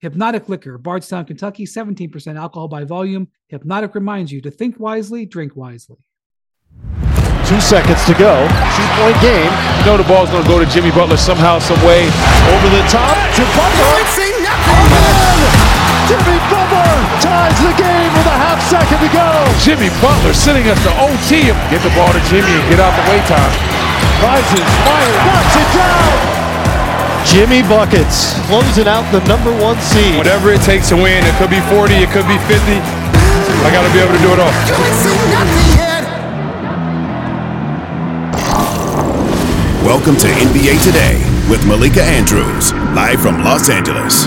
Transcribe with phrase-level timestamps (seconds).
[0.00, 3.28] Hypnotic Liquor, Bardstown, Kentucky, 17% alcohol by volume.
[3.48, 5.98] Hypnotic reminds you to think wisely, drink wisely.
[7.44, 8.48] Two seconds to go.
[8.48, 9.52] Two point game.
[9.80, 12.08] You know the ball's going to go to Jimmy Butler somehow, some way.
[12.48, 14.00] Over the top to Butler.
[16.08, 19.28] Jimmy Butler ties the game with a half second to go.
[19.60, 21.52] Jimmy Butler sitting us the OT.
[21.68, 23.52] Get the ball to Jimmy and get out the way time.
[24.24, 26.39] Rises, fires, knocks it down.
[27.30, 30.16] Jimmy Buckets closing out the number one seed.
[30.18, 32.58] Whatever it takes to win, it could be 40, it could be 50.
[32.58, 34.50] I got to be able to do it all.
[39.86, 44.26] Welcome to NBA Today with Malika Andrews, live from Los Angeles.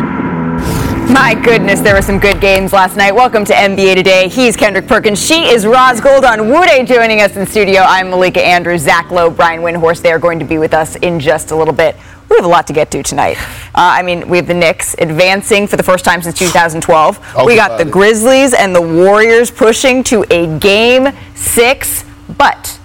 [1.11, 3.13] My goodness, there were some good games last night.
[3.13, 4.29] Welcome to NBA Today.
[4.29, 5.21] He's Kendrick Perkins.
[5.21, 7.81] She is Roz Gold-Onwude joining us in studio.
[7.81, 8.83] I'm Malika Andrews.
[8.83, 10.01] Zach Lowe, Brian Windhorst.
[10.01, 11.97] They are going to be with us in just a little bit.
[12.33, 13.37] We have a lot to get to tonight.
[13.39, 17.45] Uh, I mean, we have the Knicks advancing for the first time since 2012.
[17.45, 22.03] we got the Grizzlies and the Warriors pushing to a game six,
[22.39, 22.79] but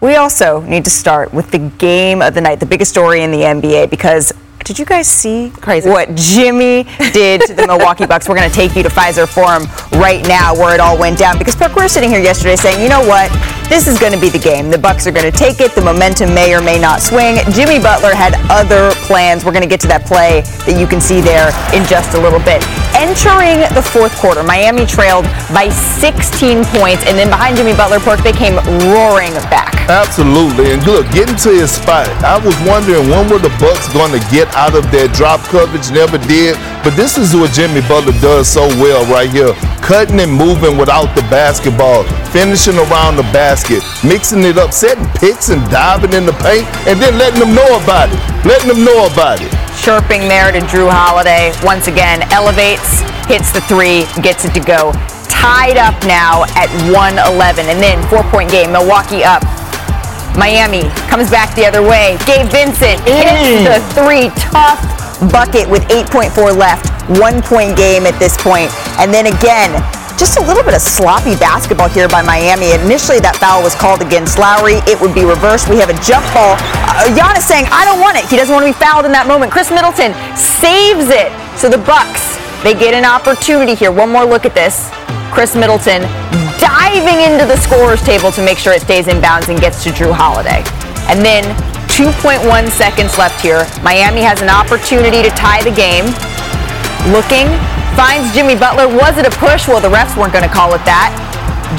[0.00, 3.32] we also need to start with the game of the night, the biggest story in
[3.32, 5.88] the NBA, because did you guys see Crazy.
[5.88, 8.28] what Jimmy did to the Milwaukee Bucks?
[8.28, 9.64] We're going to take you to Fiserv Forum
[10.00, 12.80] right now where it all went down because Perk, we are sitting here yesterday saying,
[12.80, 13.28] you know what?
[13.68, 14.70] This is going to be the game.
[14.70, 15.74] The Bucks are going to take it.
[15.74, 17.36] The momentum may or may not swing.
[17.52, 19.44] Jimmy Butler had other plans.
[19.44, 22.20] We're going to get to that play that you can see there in just a
[22.20, 22.64] little bit.
[22.96, 25.68] Entering the fourth quarter, Miami trailed by
[26.00, 28.56] 16 points, and then behind Jimmy Butler, Perk, they came
[28.88, 29.76] roaring back.
[29.92, 30.72] Absolutely.
[30.72, 34.22] And look, getting to his spot, I was wondering when were the Bucks going to
[34.32, 36.56] get out of their drop coverage, never did.
[36.88, 39.52] But this is what Jimmy Butler does so well right here.
[39.84, 45.50] Cutting and moving without the basketball, finishing around the basket, mixing it up, setting picks
[45.50, 48.16] and diving in the paint, and then letting them know about it.
[48.48, 49.52] Letting them know about it.
[49.84, 51.52] Chirping there to Jrue Holiday.
[51.60, 54.96] Once again, elevates, hits the three, gets it to go.
[55.28, 57.68] Tied up now at 111.
[57.68, 59.44] And then four point game, Milwaukee up
[60.40, 62.16] Miami comes back the other way.
[62.24, 63.68] Gabe Vincent hits mm.
[63.68, 64.78] the three tough
[65.32, 66.86] bucket with 8.4 left.
[67.18, 68.70] One point game at this point.
[68.98, 69.74] And then again,
[70.18, 72.74] just a little bit of sloppy basketball here by Miami.
[72.74, 74.82] Initially, that foul was called against Lowry.
[74.90, 75.70] It would be reversed.
[75.70, 76.58] We have a jump ball.
[76.58, 78.26] Uh, Giannis saying, I don't want it.
[78.26, 79.54] He doesn't want to be fouled in that moment.
[79.54, 81.30] Khris Middleton saves it.
[81.54, 82.34] So the Bucks,
[82.66, 83.94] they get an opportunity here.
[83.94, 84.90] One more look at this.
[85.30, 86.02] Khris Middleton
[86.58, 89.94] diving into the scorer's table to make sure it stays in bounds and gets to
[89.94, 90.66] Jrue Holiday.
[91.06, 91.46] And then
[91.98, 93.66] 2.1 seconds left here.
[93.82, 96.06] Miami has an opportunity to tie the game.
[97.10, 97.50] Looking,
[97.98, 98.86] finds Jimmy Butler.
[98.86, 99.66] Was it a push?
[99.66, 101.10] Well, the refs weren't going to call it that.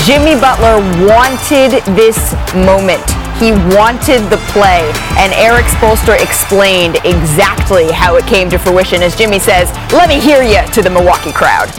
[0.04, 3.00] Jimmy Butler wanted this moment.
[3.40, 4.84] He wanted the play,
[5.16, 9.02] and Erik Spoelstra explained exactly how it came to fruition.
[9.02, 11.72] As Jimmy says, let me hear you to the Milwaukee crowd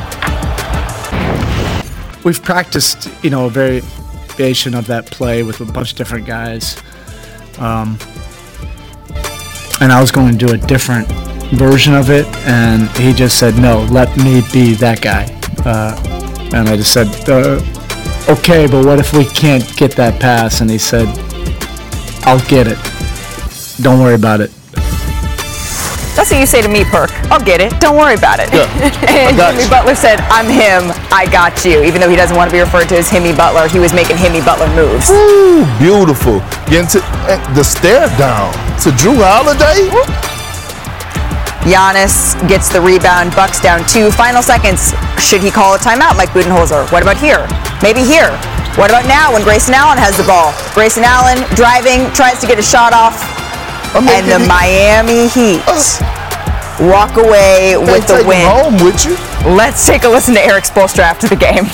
[2.24, 6.80] we've practiced, you know, a variation of that play with a bunch of different guys.
[7.58, 7.98] Um,
[9.80, 11.08] and I was going to do a different
[11.52, 15.24] version of it, and he just said, "No, let me be that guy."
[15.64, 15.96] Uh,
[16.52, 17.60] and I just said, uh,
[18.28, 21.08] "Okay, but what if we can't get that pass?" And he said,
[22.24, 22.78] "I'll get it.
[23.82, 24.50] Don't worry about it."
[26.18, 27.10] That's what you say to me, Perk.
[27.30, 27.72] I'll get it.
[27.80, 28.52] Don't worry about it.
[28.52, 28.66] Yeah,
[29.08, 29.70] and Jimmy you.
[29.70, 30.90] Butler said, I'm him.
[31.14, 31.82] I got you.
[31.82, 34.16] Even though he doesn't want to be referred to as Himmy Butler, he was making
[34.16, 35.08] Himmy Butler moves.
[35.10, 36.42] Ooh, beautiful.
[36.66, 37.00] Getting to
[37.30, 39.86] eh, the stare down to Jrue Holiday.
[41.64, 43.34] Giannis gets the rebound.
[43.36, 44.10] Bucks down two.
[44.10, 44.92] Final seconds.
[45.22, 46.90] Should he call a timeout, Mike Budenholzer?
[46.90, 47.46] What about here?
[47.82, 48.32] Maybe here.
[48.74, 50.54] What about now when Grayson Allen has the ball?
[50.74, 53.39] Grayson Allen driving, tries to get a shot off
[53.94, 55.62] and the Miami Heat
[56.80, 58.46] walk away with the win.
[58.48, 59.14] home with you.
[59.54, 61.64] Let's take a listen to Erik Spoelstra after the game.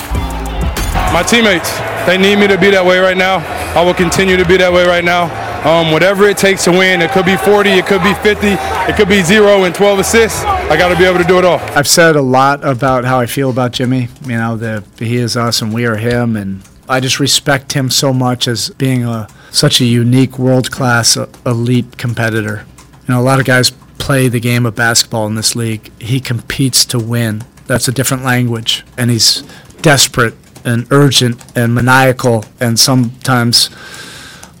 [1.13, 1.71] My teammates,
[2.05, 3.37] they need me to be that way right now.
[3.79, 5.25] I will continue to be that way right now.
[5.67, 8.95] Um, whatever it takes to win, it could be 40, it could be 50, it
[8.95, 10.43] could be zero and 12 assists.
[10.43, 11.59] I got to be able to do it all.
[11.77, 14.09] I've said a lot about how I feel about Jimmy.
[14.23, 17.89] You know, that he is us and we are him, and I just respect him
[17.89, 22.65] so much as being a such a unique, world class, elite competitor.
[23.07, 25.91] You know, a lot of guys play the game of basketball in this league.
[26.01, 27.43] He competes to win.
[27.65, 29.43] that's a different language, and he's
[29.81, 33.69] desperate and urgent and maniacal and sometimes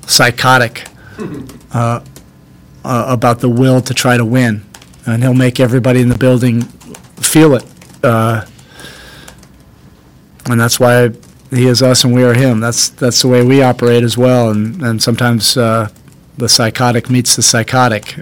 [0.05, 0.87] psychotic
[1.73, 2.01] uh,
[2.83, 4.65] uh, about the will to try to win,
[5.05, 6.63] and he'll make everybody in the building
[7.21, 7.65] feel it.
[8.03, 8.45] Uh,
[10.45, 11.11] and that's why
[11.49, 12.59] he is us and we are him.
[12.59, 14.49] That's that's the way we operate as well.
[14.49, 15.89] And and sometimes uh,
[16.37, 18.15] the psychotic meets the psychotic.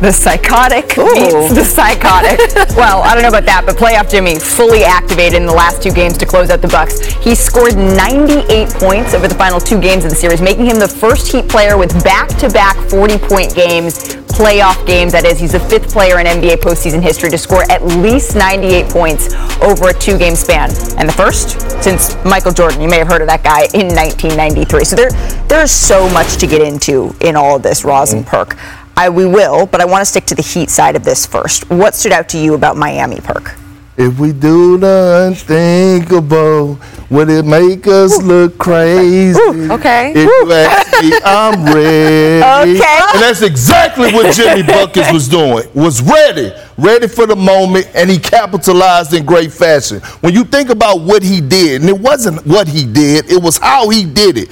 [0.00, 2.40] The psychotic meets the psychotic.
[2.74, 5.92] well, I don't know about that, but playoff Jimmy fully activated in the last two
[5.92, 7.04] games to close out the Bucks.
[7.22, 10.88] He scored 98 points over the final two games of the series, making him the
[10.88, 15.12] first Heat player with back-to-back 40-point games, playoff games.
[15.12, 18.88] That is, he's the fifth player in NBA postseason history to score at least 98
[18.88, 22.80] points over a two-game span, and the first since Michael Jordan.
[22.80, 24.84] You may have heard of that guy in 1993.
[24.84, 25.10] So there,
[25.48, 28.28] there is so much to get into in all of this, Roz and mm.
[28.28, 28.56] Perk.
[29.00, 31.70] I, we will, but I want to stick to the Heat side of this first.
[31.70, 33.56] What stood out to you about Miami, Perk?
[33.96, 39.40] If we do the unthinkable, would it make us look crazy?
[39.40, 40.10] Ooh, okay.
[40.14, 42.76] If you ask me, I'm ready.
[42.78, 43.00] Okay.
[43.14, 45.66] And that's exactly what Jimmy Buckets was doing.
[45.72, 50.00] Was ready, ready for the moment, and he capitalized in great fashion.
[50.20, 53.56] When you think about what he did, and it wasn't what he did, it was
[53.56, 54.50] how he did it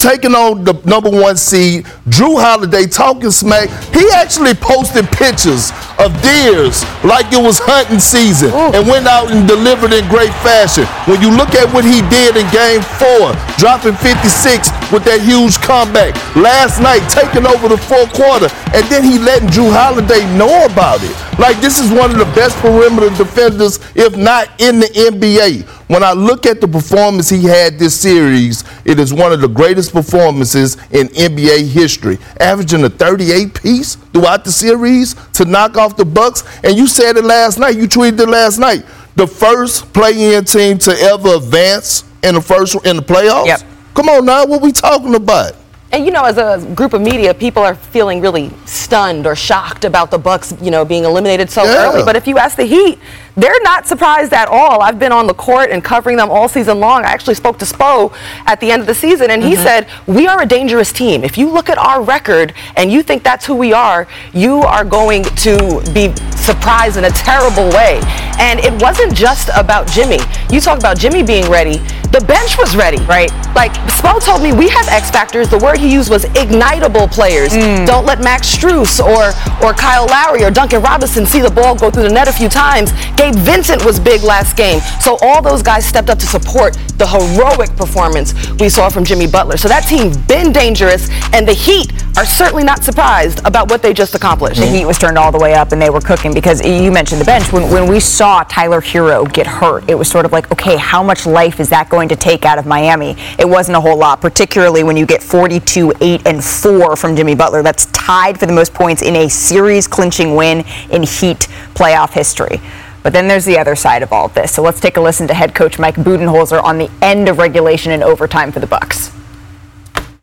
[0.00, 3.68] taking on the number one seed, Jrue Holiday talking smack.
[3.92, 5.70] He actually posted pictures
[6.00, 10.88] of deers like it was hunting season and went out and delivered in great fashion.
[11.04, 15.58] When you look at what he did in game four, dropping 56 with that huge
[15.58, 16.14] comeback.
[16.36, 21.00] Last night, taking over the fourth quarter, and then he letting Jrue Holiday know about
[21.02, 21.14] it.
[21.38, 25.66] Like this is one of the best perimeter defenders, if not in the NBA.
[25.88, 29.48] When I look at the performance he had this series, it is one of the
[29.48, 35.96] greatest performances in NBA history, averaging a 38 piece throughout the series to knock off
[35.96, 36.44] the Bucks.
[36.62, 37.76] And you said it last night.
[37.76, 38.84] You tweeted it last night.
[39.16, 43.46] The first play-in team to ever advance in the first in the playoffs.
[43.46, 43.69] Yep.
[43.94, 45.52] Come on now, what we talking about?
[45.92, 49.84] And you know, as a group of media, people are feeling really stunned or shocked
[49.84, 51.88] about the Bucks, you know, being eliminated so Yeah.
[51.88, 52.04] early.
[52.04, 52.98] But if you ask the Heat,
[53.36, 54.82] they're not surprised at all.
[54.82, 57.04] I've been on the court and covering them all season long.
[57.04, 58.12] I actually spoke to Spo
[58.46, 59.62] at the end of the season, and he mm-hmm.
[59.62, 61.24] said, "We are a dangerous team.
[61.24, 64.84] If you look at our record and you think that's who we are, you are
[64.84, 68.00] going to be surprised in a terrible way."
[68.38, 70.18] And it wasn't just about Jimmy.
[70.50, 71.78] You talk about Jimmy being ready.
[72.10, 73.30] The bench was ready, right?
[73.54, 75.48] Like Spo told me, we have X factors.
[75.48, 77.52] The word he used was ignitable players.
[77.52, 77.86] Mm.
[77.86, 79.30] Don't let Max Strus or
[79.64, 82.48] or Kyle Lowry or Duncan Robinson see the ball go through the net a few
[82.48, 82.90] times.
[83.30, 84.80] Gabe Vincent was big last game.
[85.00, 89.26] So all those guys stepped up to support the heroic performance we saw from Jimmy
[89.26, 89.56] Butler.
[89.56, 93.82] So that team has been dangerous, and the Heat are certainly not surprised about what
[93.82, 94.60] they just accomplished.
[94.60, 97.20] The heat was turned all the way up and they were cooking because you mentioned
[97.20, 97.52] the bench.
[97.52, 101.02] When, when we saw Tyler Herro get hurt, it was sort of like, okay, how
[101.02, 103.16] much life is that going to take out of Miami?
[103.38, 107.34] It wasn't a whole lot, particularly when you get 42, 8, and 4 from Jimmy
[107.34, 107.62] Butler.
[107.62, 112.60] That's tied for the most points in a series clinching win in Heat playoff history.
[113.02, 114.52] But then there's the other side of all of this.
[114.52, 117.92] So let's take a listen to head coach Mike Budenholzer on the end of regulation
[117.92, 119.10] and overtime for the Bucks.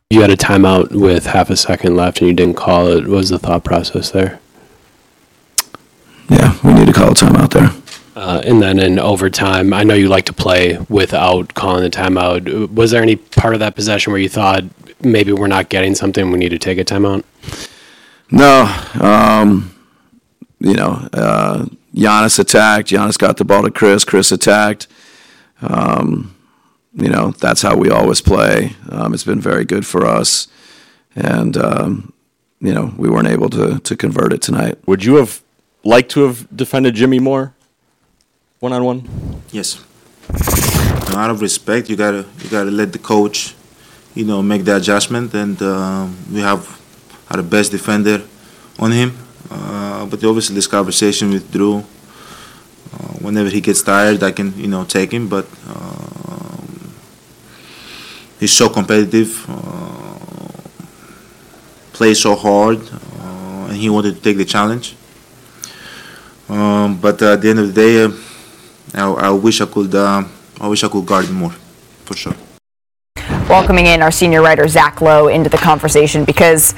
[0.10, 3.02] You had a timeout with half a second left and you didn't call it.
[3.02, 4.40] What was the thought process there?
[6.30, 7.72] Yeah, we need to call a timeout there.
[8.16, 12.74] Uh, and then in overtime, I know you like to play without calling the timeout.
[12.74, 14.64] Was there any part of that possession where you thought
[15.02, 17.24] maybe we're not getting something, we need to take a timeout?
[18.32, 18.64] No,
[19.00, 19.74] um,
[20.60, 22.90] you know, uh, Giannis attacked.
[22.90, 24.06] Giannis got the ball to Khris.
[24.06, 24.88] Khris attacked.
[25.62, 26.36] Um,
[26.94, 28.76] you know, that's how we always play.
[28.90, 30.48] Um, it's been very good for us,
[31.16, 32.14] and um,
[32.60, 34.78] you know, we weren't able to to convert it tonight.
[34.88, 35.42] Would you have
[35.84, 37.54] liked to have defended Jimmy more,
[38.60, 39.42] one on one?
[39.52, 39.84] Yes.
[41.12, 43.56] Now, out of respect, you gotta you gotta let the coach,
[44.16, 46.82] you know, make the adjustment, and um, we have
[47.30, 48.24] our best defender
[48.80, 49.27] on him.
[50.10, 54.84] But obviously, this conversation with Jrue, uh, whenever he gets tired, I can you know
[54.84, 55.28] take him.
[55.28, 56.94] But um,
[58.40, 60.18] he's so competitive, uh,
[61.94, 64.96] plays so hard, uh, and he wanted to take the challenge.
[66.50, 68.04] Um, but at the end of the day.
[68.04, 68.12] Uh,
[68.94, 69.94] I, I wish I could.
[69.94, 70.24] Uh,
[70.60, 71.52] I wish I could guard more,
[72.06, 72.34] for sure.
[73.48, 76.74] welcoming in our senior writer Zach Lowe into the conversation because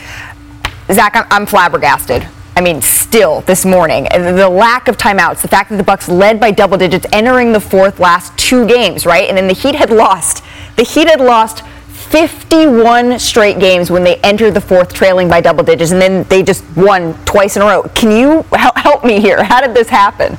[0.92, 2.28] Zach, I'm, I'm flabbergasted.
[2.60, 6.42] I mean, still this morning, the lack of timeouts, the fact that the Bucks led
[6.42, 9.30] by double digits entering the fourth last two games, right?
[9.30, 10.44] And then the Heat had lost.
[10.76, 15.64] The Heat had lost 51 straight games when they entered the fourth trailing by double
[15.64, 17.84] digits, and then they just won twice in a row.
[17.96, 19.42] Can you help me here?
[19.42, 20.38] How did this happen?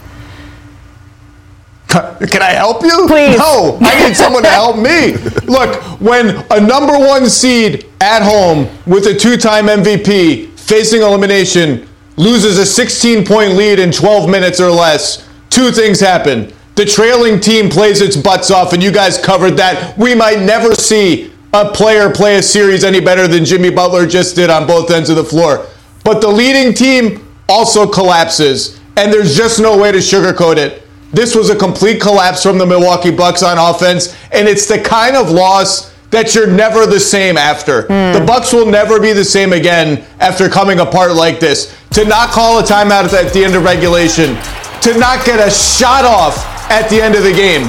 [1.88, 3.06] Can I help you?
[3.08, 3.38] Please.
[3.38, 5.14] No, I need someone to help me.
[5.46, 11.86] Look, when a number one seed at home with a two time MVP facing elimination
[12.20, 16.52] loses a 16 point lead in 12 minutes or less, two things happen.
[16.74, 19.96] The trailing team plays its butts off, and you guys covered that.
[19.96, 24.36] We might never see a player play a series any better than Jimmy Butler just
[24.36, 25.66] did on both ends of the floor.
[26.04, 30.86] But the leading team also collapses, and there's just no way to sugarcoat it.
[31.12, 35.16] This was a complete collapse from the Milwaukee Bucks on offense, and it's the kind
[35.16, 37.82] of loss that you're never the same after.
[37.82, 38.12] Hmm.
[38.18, 41.74] The Bucks will never be the same again after coming apart like this.
[41.98, 44.38] To not call a timeout at the end of regulation,
[44.86, 46.38] to not get a shot off
[46.70, 47.66] at the end of the game,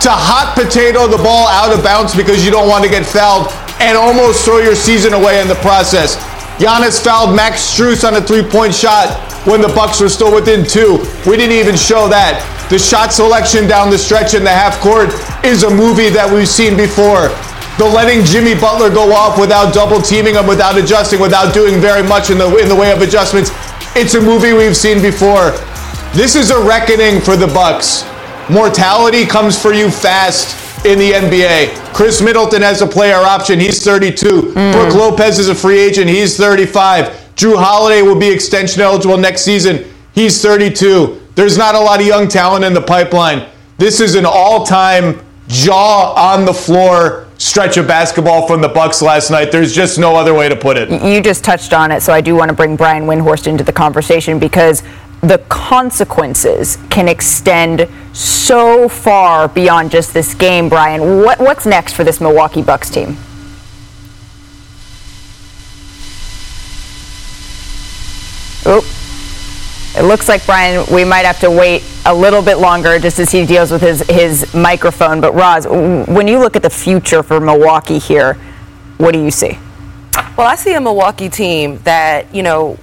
[0.00, 3.52] to hot potato the ball out of bounds because you don't want to get fouled
[3.84, 6.16] and almost throw your season away in the process.
[6.56, 9.12] Giannis fouled Max Strus on a three-point shot
[9.44, 10.96] when the Bucks were still within two.
[11.28, 12.40] We didn't even show that.
[12.72, 15.12] The shot selection down the stretch in the half court
[15.44, 17.28] is a movie that we've seen before.
[17.80, 22.06] The letting Jimmy Butler go off without double teaming him, without adjusting, without doing very
[22.06, 23.52] much in the in the way of adjustments.
[23.96, 25.52] It's a movie we've seen before.
[26.12, 28.04] This is a reckoning for the Bucks.
[28.50, 31.94] Mortality comes for you fast in the NBA.
[31.94, 33.58] Khris Middleton has a player option.
[33.58, 34.52] He's 32.
[34.52, 34.72] Hmm.
[34.72, 36.10] Brook Lopez is a free agent.
[36.10, 37.06] He's 35.
[37.34, 39.86] Jrue Holiday will be extension eligible next season.
[40.12, 41.18] He's 32.
[41.34, 43.48] There's not a lot of young talent in the pipeline.
[43.78, 45.18] This is an all-time
[45.48, 49.50] jaw on the floor stretch of basketball from the Bucks last night.
[49.50, 50.90] There's just no other way to put it.
[51.02, 53.72] You just touched on it, so I do want to bring Brian Windhorst into the
[53.72, 54.82] conversation because
[55.22, 61.22] the consequences can extend so far beyond just this game, Brian.
[61.22, 63.16] What, what's next for this Milwaukee Bucks team?
[68.66, 68.84] Oop.
[70.00, 73.30] It looks like, Brian, we might have to wait a little bit longer just as
[73.30, 75.20] he deals with his, his microphone.
[75.20, 78.32] But, Roz, when you look at the future for Milwaukee here,
[78.96, 79.58] what do you see?
[80.38, 82.78] Well, I see a Milwaukee team that, you know,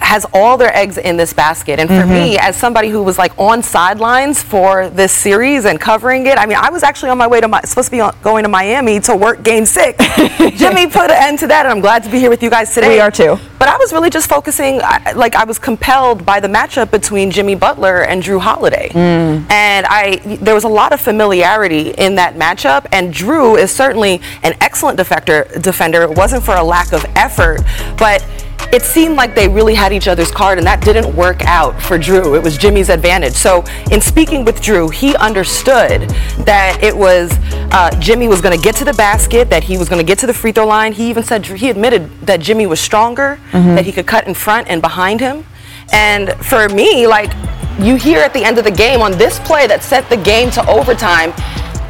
[0.00, 1.78] has all their eggs in this basket.
[1.78, 2.08] And for Mhm.
[2.08, 6.46] me, as somebody who was like on sidelines for this series and covering it, I
[6.46, 8.48] mean, I was actually on my way to my, supposed to be on, going to
[8.48, 10.04] Miami to work game six.
[10.56, 12.72] Jimmy put an end to that, and I'm glad to be here with you guys
[12.74, 12.88] today.
[12.94, 13.38] We are too.
[13.58, 17.30] But I was really just focusing, I- like, I was compelled by the matchup between
[17.30, 18.88] Jimmy Butler and Jrue Holiday.
[18.92, 19.50] Mm.
[19.50, 24.20] And I, there was a lot of familiarity in that matchup, and Jrue is certainly
[24.42, 26.02] an excellent defector, defender.
[26.02, 27.60] It wasn't for a lack of effort,
[27.96, 28.24] but
[28.72, 31.98] it seemed like they really had each other's card, and that didn't work out for
[31.98, 32.36] Jrue.
[32.36, 33.34] It was Jimmy's advantage.
[33.34, 36.08] So, in speaking with Jrue, he understood
[36.44, 37.32] that it was
[37.72, 40.18] uh, Jimmy was going to get to the basket, that he was going to get
[40.18, 40.92] to the free throw line.
[40.92, 43.76] He even said he admitted that Jimmy was stronger, Mhm.
[43.76, 45.44] that he could cut in front and behind him.
[45.92, 47.32] And for me, like
[47.78, 50.50] you hear at the end of the game on this play that set the game
[50.52, 51.32] to overtime,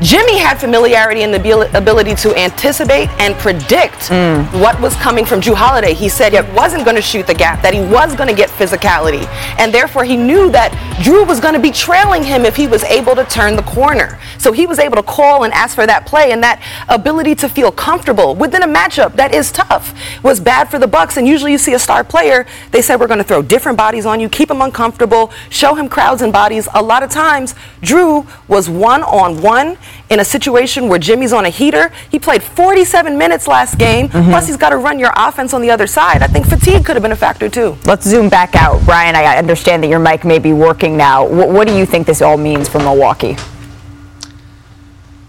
[0.02, 4.60] Jimmy had familiarity and the ability to anticipate and predict mm.
[4.60, 5.94] what was coming from Jrue Holiday.
[5.94, 8.50] He said he wasn't going to shoot the gap, that he was going to get
[8.50, 9.26] physicality,
[9.58, 12.82] and therefore he knew that Jrue was going to be trailing him if he was
[12.84, 14.18] able to turn the corner.
[14.38, 17.48] So he was able to call and ask for that play, and that ability to
[17.48, 19.94] feel comfortable within a matchup that is tough
[20.24, 21.16] was bad for the Bucks.
[21.16, 24.04] And usually you see a star player, they said we're going to throw different bodies
[24.04, 26.66] on you, keep him uncomfortable, show him crowds and bodies.
[26.74, 29.78] A lot of times, Jrue was one on one
[30.10, 31.92] in a situation where Jimmy's on a heater.
[32.10, 34.08] He played 47 minutes last game.
[34.08, 34.30] Mm-hmm.
[34.30, 36.22] Plus, he's got to run your offense on the other side.
[36.22, 37.76] I think fatigue could have been a factor too.
[37.84, 38.84] Let's zoom back out.
[38.84, 41.26] Brian, I understand that your mic may be working now.
[41.26, 43.36] What, what do you think this all means for Milwaukee?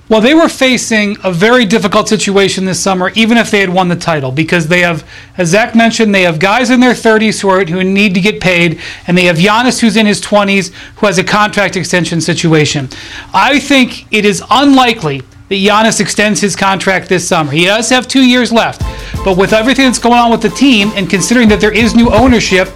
[0.10, 3.88] Well, they were facing a very difficult situation this summer, even if they had won
[3.88, 5.08] the title, because they have,
[5.38, 8.42] as Zach mentioned, they have guys in their 30s who, are, who need to get
[8.42, 12.90] paid, and they have Giannis who's in his 20s who has a contract extension situation.
[13.34, 15.22] I think it is unlikely
[15.54, 17.52] that Giannis extends his contract this summer.
[17.52, 18.82] He does have two years left,
[19.24, 22.10] but with everything that's going on with the team, and considering that there is new
[22.12, 22.70] ownership,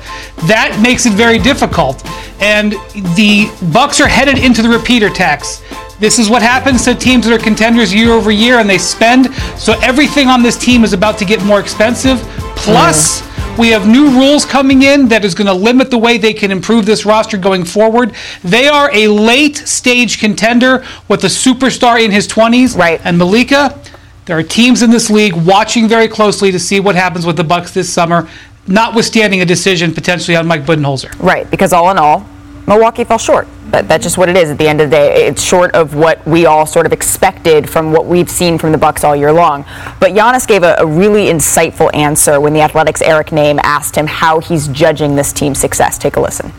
[0.46, 2.04] that makes it very difficult.
[2.40, 2.74] And
[3.16, 5.64] the Bucks are headed into the repeater tax.
[6.00, 9.34] This is what happens to teams that are contenders year over year and they spend.
[9.58, 12.20] So everything on this team is about to get more expensive.
[12.56, 13.22] Plus,
[13.58, 16.52] we have new rules coming in that is going to limit the way they can
[16.52, 18.14] improve this roster going forward.
[18.44, 22.78] They are a late stage contender with a superstar in his 20s.
[22.78, 23.02] Right.
[23.04, 23.80] And Malika,
[24.26, 27.44] there are teams in this league watching very closely to see what happens with the
[27.44, 28.30] Bucks this summer,
[28.68, 31.18] notwithstanding a decision potentially on Mike Budenholzer.
[31.20, 32.28] Right, because all in all,
[32.68, 33.48] Milwaukee fell short.
[33.70, 35.28] But that's just what it is at the end of the day.
[35.28, 38.78] It's short of what we all sort of expected from what we've seen from the
[38.78, 39.64] Bucks all year long.
[40.00, 44.08] But Giannis gave a, a really insightful answer when the Athletic's Eric Nehm asked him
[44.08, 45.98] how he's judging this team's success.
[45.98, 46.52] Take a listen.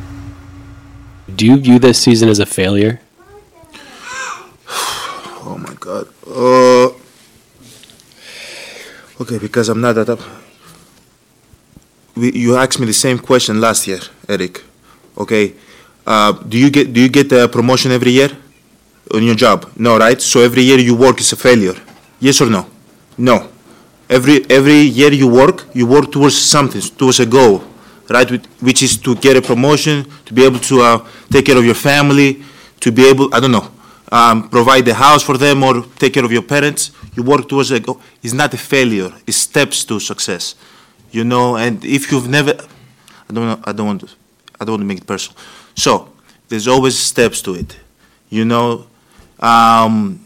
[1.35, 3.01] Do you view this season as a failure?
[5.51, 6.07] Oh my God.
[6.27, 6.89] Uh,
[9.23, 10.21] okay, because I'm not that up.
[12.15, 14.63] We, you asked me the same question last year, Eric.
[15.17, 15.55] Okay.
[16.09, 18.31] Uh, do you get do you get a promotion every year
[19.13, 19.71] on your job?
[19.77, 20.19] No, right?
[20.23, 21.77] So every year you work is a failure.
[22.19, 22.65] Yes or no?
[23.19, 23.47] No.
[24.09, 27.63] Every every year you work, you work towards something, towards a goal,
[28.09, 28.29] right?
[28.63, 31.75] Which is to get a promotion, to be able to uh, take care of your
[31.77, 32.43] family,
[32.81, 33.69] to be able, I don't know,
[34.11, 36.91] um, provide the house for them or take care of your parents.
[37.17, 38.01] You work towards a goal.
[38.23, 39.13] It's not a failure.
[39.27, 40.55] It's steps to success,
[41.11, 41.57] you know.
[41.57, 42.53] And if you've never,
[43.29, 44.09] I don't know, I don't want to,
[44.59, 45.37] I don't want to make it personal.
[45.79, 46.09] So
[46.49, 47.79] there's always steps to it,
[48.29, 48.87] you know.
[49.39, 50.19] Um,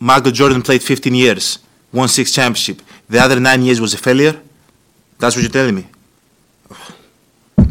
[0.00, 1.60] Michael Jordan played 15 years,
[1.92, 2.82] won six championship.
[3.08, 4.34] The other nine years was a failure.
[5.18, 5.86] That's what you're telling me.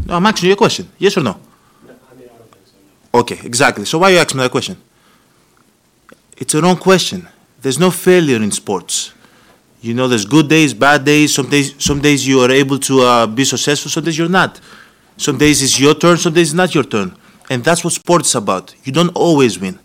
[0.06, 0.88] No, I'm asking you a question.
[0.98, 1.38] Yes or no?
[3.12, 3.84] Okay, exactly.
[3.84, 4.78] So why are you asking me that question?
[6.38, 7.28] It's a wrong question.
[7.60, 9.12] There's no failure in sports.
[9.82, 11.34] You know, there's good days, bad days.
[11.34, 13.90] Some days, some days you are able to uh, be successful.
[13.90, 14.58] Some days you're not.
[15.18, 16.16] Some days it's your turn.
[16.16, 17.14] Some days it's not your turn.
[17.48, 18.74] And that's what sports is about.
[18.84, 19.78] You don't always win.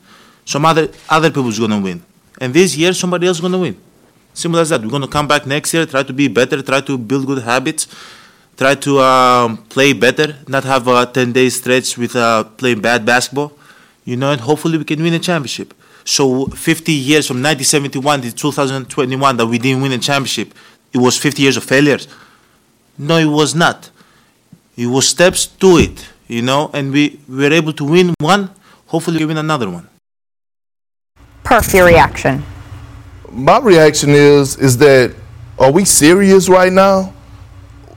[0.46, 2.04] Some other other people's gonna win.
[2.40, 3.78] And this year, somebody else is gonna win.
[4.34, 4.82] Simple as that.
[4.82, 7.88] We're gonna come back next year, try to be better, try to build good habits,
[8.58, 13.06] try to um, play better, not have a 10 day stretch with uh, playing bad
[13.06, 13.52] basketball,
[14.06, 15.74] you know, and hopefully we can win a championship.
[16.04, 20.54] So 50 years from 1971 to 2021 that we didn't win a championship,
[20.94, 22.08] it was 50 years of failures.
[22.98, 23.90] No, it was not.
[24.76, 28.50] It was steps to it, you know, and we, we were able to win one,
[28.88, 29.88] hopefully we win another one.
[31.44, 32.44] Perk, your reaction.
[33.30, 35.14] My reaction is is that
[35.60, 37.14] are we serious right now?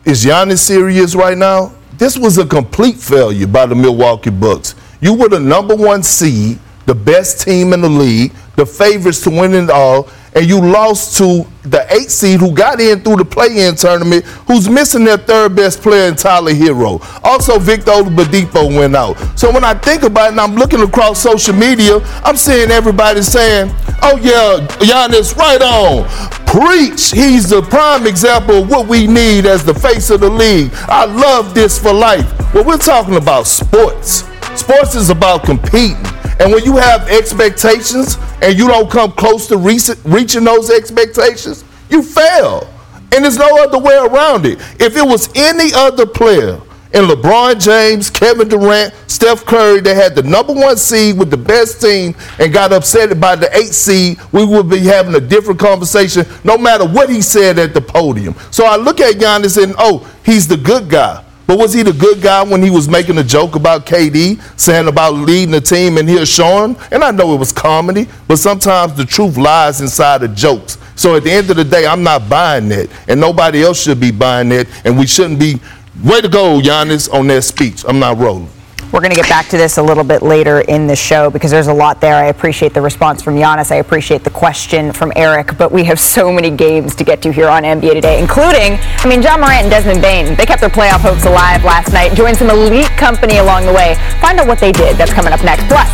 [0.05, 1.73] Is Giannis serious right now?
[1.97, 4.75] This was a complete failure by the Milwaukee Bucks.
[5.01, 9.31] You were the number one seed, the best team in the league, the favorites to
[9.31, 13.25] win it all, and you lost to the eight seed who got in through the
[13.25, 17.01] play-in tournament, who's missing their third best player in Tyler Herro.
[17.25, 19.15] Also, Victor Oladipo went out.
[19.39, 23.23] So when I think about it, and I'm looking across social media, I'm seeing everybody
[23.23, 23.71] saying,
[24.03, 26.09] "Oh yeah, Giannis, right on."
[26.47, 27.11] Preach.
[27.11, 30.71] He's the prime example of what we need as the face of the league.
[30.89, 32.27] I love this for life.
[32.55, 34.25] Well, we're talking about sports.
[34.55, 35.97] Sports is about competing.
[36.41, 42.03] And when you have expectations and you don't come close to reaching those expectations, you
[42.03, 42.69] fail.
[43.13, 44.59] And there's no other way around it.
[44.81, 46.61] If it was any other player,
[46.95, 51.37] and LeBron James, Kevin Durant, Steph Curry, they had the number one seed with the
[51.37, 55.59] best team and got upset by the eight seed, we would be having a different
[55.59, 58.37] conversation no matter what he said at the podium.
[58.53, 61.25] So I look at Giannis and, oh, he's the good guy.
[61.47, 64.89] But was he the good guy when he was making a joke about KD, saying
[64.89, 66.77] about leading the team and he'll show him?
[66.91, 70.79] And I know it was comedy, but sometimes the truth lies inside of jokes.
[70.97, 74.01] So at the end of the day, I'm not buying that, and nobody else should
[74.01, 75.61] be buying that, and we shouldn't be.
[76.03, 77.85] Way to go, Giannis, on that speech.
[77.87, 78.49] I'm not rolling.
[78.95, 81.51] We're going to get back to this a little bit later in the show because
[81.51, 82.15] there's a lot there.
[82.15, 83.73] I appreciate the response from Giannis.
[83.73, 87.33] I appreciate the question from Eric, but we have so many games to get to
[87.33, 90.37] here on NBA Today, including, I mean, Ja Morant and Desmond Bane.
[90.37, 93.97] They kept their playoff hopes alive last night, joined some elite company along the way.
[94.21, 94.97] Find out what they did.
[94.97, 95.67] That's coming up next.
[95.67, 95.91] Plus,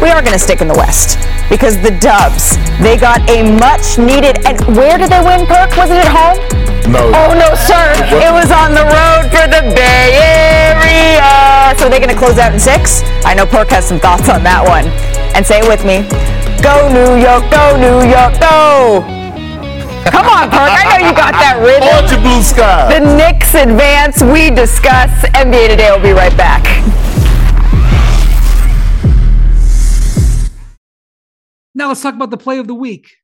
[0.00, 1.18] we are going to stick in the West
[1.50, 5.76] because the Dubs, they got a much needed, and where did they win, Perk?
[5.76, 6.73] Was it at home?
[6.88, 7.00] No.
[7.16, 7.96] Oh, no, sir.
[8.12, 11.74] It was on the road for the Bay Area.
[11.78, 13.02] So they're going to close out in six?
[13.24, 14.86] I know Perk has some thoughts on that one.
[15.34, 16.04] And say it with me.
[16.60, 19.00] Go, New York, go, New York, go.
[20.12, 20.68] Come on, Perk.
[20.68, 21.88] I know you got that rhythm.
[21.88, 22.92] Orange and blue sky.
[22.92, 24.22] The Knicks advance.
[24.22, 25.10] We discuss.
[25.32, 26.64] NBA Today We'll be right back.
[31.74, 33.23] Now let's talk about the play of the week.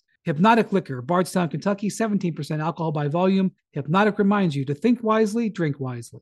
[0.23, 3.51] Hypnotic Liquor, Bardstown, Kentucky, 17% alcohol by volume.
[3.71, 6.21] Hypnotic reminds you to think wisely, drink wisely.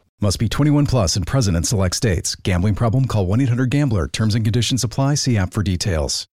[0.23, 2.35] Must be 21 plus and present in select states.
[2.35, 3.05] Gambling problem?
[3.05, 4.07] Call 1 800 GAMBLER.
[4.09, 5.15] Terms and conditions apply.
[5.15, 6.27] See app for details.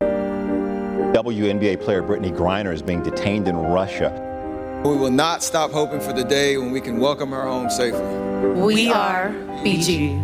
[0.00, 4.10] WNBA player Brittney Griner is being detained in Russia.
[4.86, 8.00] We will not stop hoping for the day when we can welcome her home safely.
[8.58, 9.28] We are
[9.62, 10.16] BG.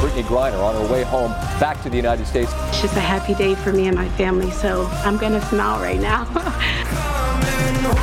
[0.00, 2.50] Brittney Griner on her way home back to the United States.
[2.68, 6.00] It's just a happy day for me and my family, so I'm gonna smile right
[6.00, 6.26] now.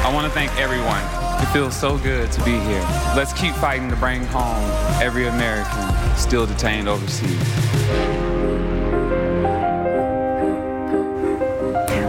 [0.06, 1.23] I want to thank everyone.
[1.44, 2.80] It feels so good to be here.
[3.18, 4.64] Let's keep fighting to bring home
[5.02, 7.38] every American still detained overseas.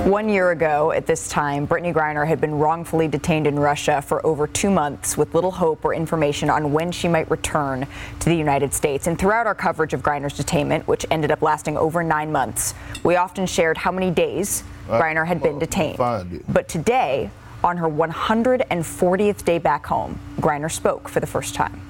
[0.06, 4.24] One year ago at this time, Brittney Griner had been wrongfully detained in Russia for
[4.24, 7.88] over two months with little hope or information on when she might return
[8.20, 9.08] to the United States.
[9.08, 13.16] And throughout our coverage of Griner's detainment, which ended up lasting over nine months, we
[13.16, 15.98] often shared how many days Griner had been detained.
[15.98, 17.30] But today,
[17.64, 21.80] on her 140th day back home, Griner spoke for the first time.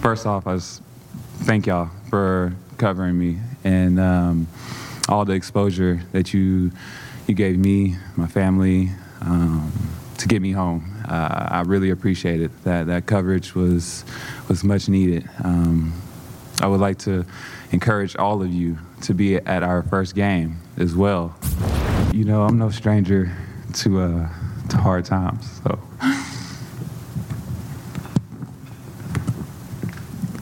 [0.00, 0.82] First off, I just
[1.38, 4.46] thank y'all for covering me and um,
[5.08, 6.70] all the exposure that you
[7.26, 9.72] you gave me, my family, um,
[10.18, 10.84] to get me home.
[11.08, 12.52] Uh, I really appreciate it.
[12.62, 14.04] That that coverage was
[14.48, 15.28] was much needed.
[15.42, 15.92] Um,
[16.62, 17.26] I would like to
[17.72, 21.36] encourage all of you to be at our first game as well.
[22.12, 23.36] You know, I'm no stranger
[23.76, 24.28] to uh,
[24.68, 25.78] to hard times, so.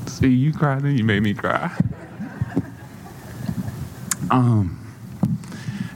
[0.07, 1.77] See, you cried and you made me cry.
[4.31, 4.81] Um,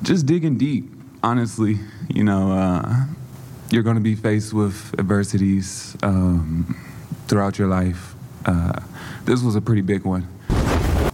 [0.03, 1.79] just digging deep, honestly.
[2.09, 3.07] You know, uh,
[3.71, 6.77] you're going to be faced with adversities um,
[7.27, 8.15] throughout your life.
[8.45, 8.81] Uh,
[9.25, 10.23] this was a pretty big one.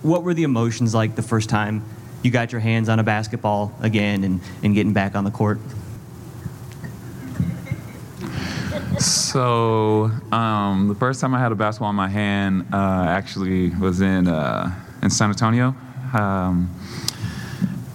[0.02, 1.84] What were the emotions like the first time
[2.22, 5.60] you got your hands on a basketball again and, and getting back on the court?
[9.34, 14.00] So, um, the first time I had a basketball in my hand uh, actually was
[14.00, 15.74] in uh, in San Antonio.
[16.12, 16.70] Um,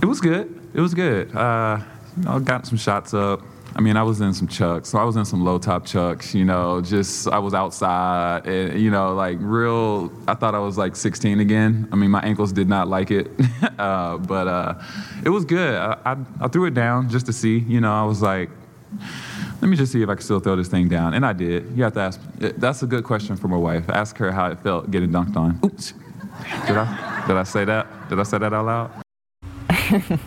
[0.01, 0.53] it was good.
[0.73, 1.33] It was good.
[1.33, 1.79] Uh,
[2.17, 3.41] know, got some shots up.
[3.73, 6.35] I mean, I was in some chucks, so I was in some low top chucks.
[6.35, 10.11] You know, just I was outside, and you know, like real.
[10.27, 11.87] I thought I was like 16 again.
[11.93, 13.31] I mean, my ankles did not like it,
[13.79, 14.73] uh, but uh,
[15.23, 15.73] it was good.
[15.73, 17.59] I, I, I threw it down just to see.
[17.59, 18.49] You know, I was like,
[19.61, 21.71] let me just see if I can still throw this thing down, and I did.
[21.75, 22.21] You have to ask.
[22.37, 23.89] That's a good question for my wife.
[23.89, 25.59] Ask her how it felt getting dunked on.
[25.63, 25.93] Oops.
[26.65, 27.23] Did I?
[27.27, 28.09] Did I say that?
[28.09, 28.91] Did I say that out loud?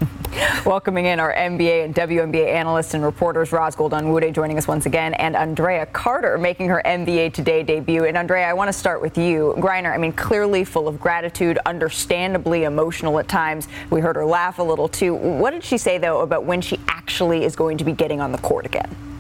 [0.66, 5.14] Welcoming in our NBA and WNBA analysts and reporters, Roz Gold-Onwude joining us once again,
[5.14, 8.04] and Andraya Carter making her NBA Today debut.
[8.04, 9.54] And Andraya, I want to start with you.
[9.58, 13.68] Griner, I mean, clearly full of gratitude, understandably emotional at times.
[13.90, 15.14] We heard her laugh a little too.
[15.14, 18.32] What did she say, though, about when she actually is going to be getting on
[18.32, 19.11] the court again?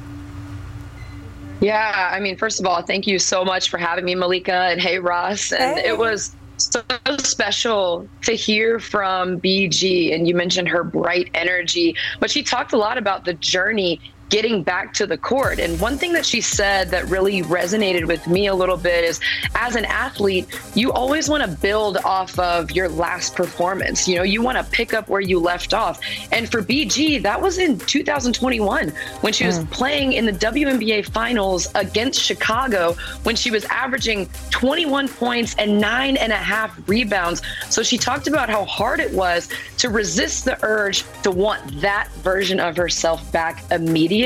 [1.62, 4.80] Yeah, I mean, first of all, thank you so much for having me, Malika, and
[4.80, 5.52] hey, Ross.
[5.52, 5.90] And Hey.
[5.90, 6.82] it was so
[7.20, 10.12] special to hear from BG.
[10.12, 14.00] And you mentioned her bright energy, but she talked a lot about the journey
[14.32, 15.60] getting back to the court.
[15.60, 19.20] And one thing that she said that really resonated with me a little bit is
[19.54, 24.08] as an athlete, you always want to build off of your last performance.
[24.08, 26.00] You know, you want to pick up where you left off.
[26.32, 28.88] And for BG, that was in 2021
[29.20, 29.66] when she was hmm.
[29.66, 36.16] playing in the WNBA finals against Chicago when she was averaging 21 points and nine
[36.16, 37.42] and a half rebounds.
[37.68, 42.10] So she talked about how hard it was to resist the urge to want that
[42.22, 44.21] version of herself back immediately.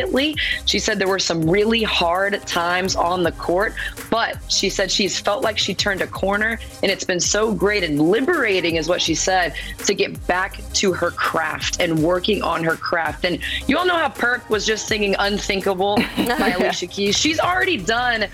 [0.65, 3.75] She said there were some really hard times on the court,
[4.11, 7.83] but she said she's felt like she turned a corner and it's been so great
[7.83, 9.55] and liberating, is what she said,
[9.85, 13.25] to get back to her craft and working on her craft.
[13.25, 17.17] And you all know how Perk was just singing Unthinkable by Alicia Keys.
[17.17, 18.27] She's already done.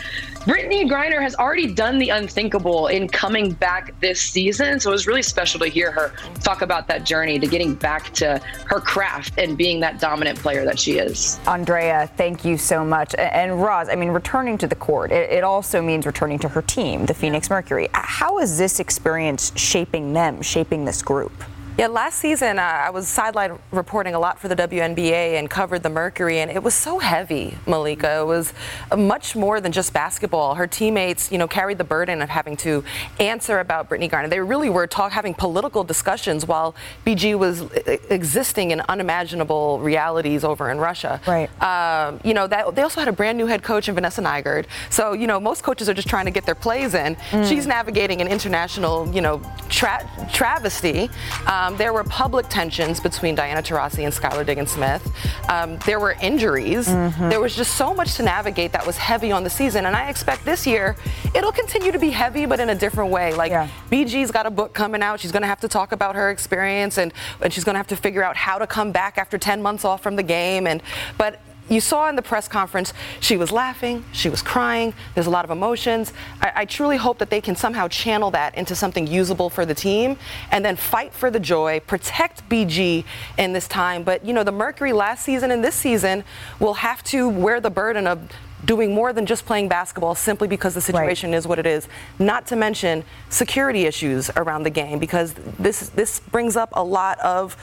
[0.43, 4.81] Brittney Griner has already done the unthinkable in coming back this season.
[4.81, 8.13] So it was really special to hear her talk about that journey to getting back
[8.15, 11.39] to her craft and being that dominant player that she is.
[11.53, 13.15] Andraya, thank you so much.
[13.19, 17.05] And Roz, I mean, returning to the court, it also means returning to her team,
[17.05, 17.91] the Phoenix Mercury.
[17.93, 21.45] How is this experience shaping them, shaping this group?
[21.79, 25.83] Yeah, last season uh, I was sideline reporting a lot for the WNBA and covered
[25.83, 28.21] the Mercury, and it was so heavy, Malika.
[28.21, 28.53] It was
[28.91, 30.55] uh, much more than just basketball.
[30.55, 32.85] Her teammates, you know, carried the burden of having to
[33.19, 34.29] answer about Brittney Griner.
[34.29, 36.75] They really were talk, having political discussions while
[37.07, 41.23] BG was e- existing in unimaginable realities over in Russia.
[41.27, 41.49] Right.
[41.63, 44.67] Um, you know, that they also had a brand new head coach in Vanessa Nygaard.
[44.91, 47.17] So, you know, most coaches are just trying to get their plays in.
[47.31, 47.49] Mm.
[47.49, 51.09] She's navigating an international, you know, tra- travesty.
[51.47, 55.09] Um, Um, there were public tensions between Diana Taurasi and Skylar Diggins Smith.
[55.49, 56.89] Um, there were injuries.
[56.89, 57.29] Mm-hmm.
[57.29, 59.87] There was just so much to navigate that was heavy on the season.
[59.87, 60.97] And I expect this year
[61.37, 63.33] it'll continue to be heavy, but in a different way.
[63.33, 63.53] Like
[63.93, 65.21] BG's got a book coming out.
[65.21, 67.87] She's going to have to talk about her experience and, and she's going to have
[67.89, 70.67] to figure out how to come back after 10 months off from the game.
[70.67, 70.83] And
[71.17, 75.31] but you saw in the press conference, she was laughing, she was crying, there's a
[75.31, 76.13] lot of emotions.
[76.41, 79.75] I, I, truly hope that they can somehow channel that into something usable for the
[79.75, 80.17] team
[80.51, 83.05] and then fight for the joy, protect BG
[83.39, 84.03] in this time.
[84.03, 86.25] But, you know, the Mercury last season and this season
[86.61, 88.29] will have to wear the burden of
[88.65, 91.37] doing more than just playing basketball simply because the situation right.
[91.37, 91.89] is what it is.
[92.19, 97.19] Not to mention security issues around the game because this this brings up a lot
[97.21, 97.57] of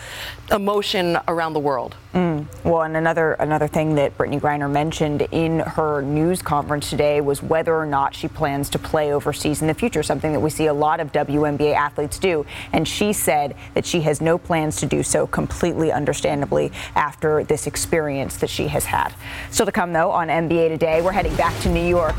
[0.51, 1.95] emotion around the world.
[2.13, 2.45] Mm.
[2.63, 7.43] Well, and another another thing that Brittney Griner mentioned in her news conference today was
[7.43, 10.65] whether or not she plans to play overseas in the future, something that we see
[10.65, 12.45] a lot of WNBA athletes do.
[12.73, 17.67] And she said that she has no plans to do so, completely understandably, after this
[17.67, 19.13] experience that she has had.
[19.51, 22.15] Still to come, though, on NBA Today, we're heading back to New York.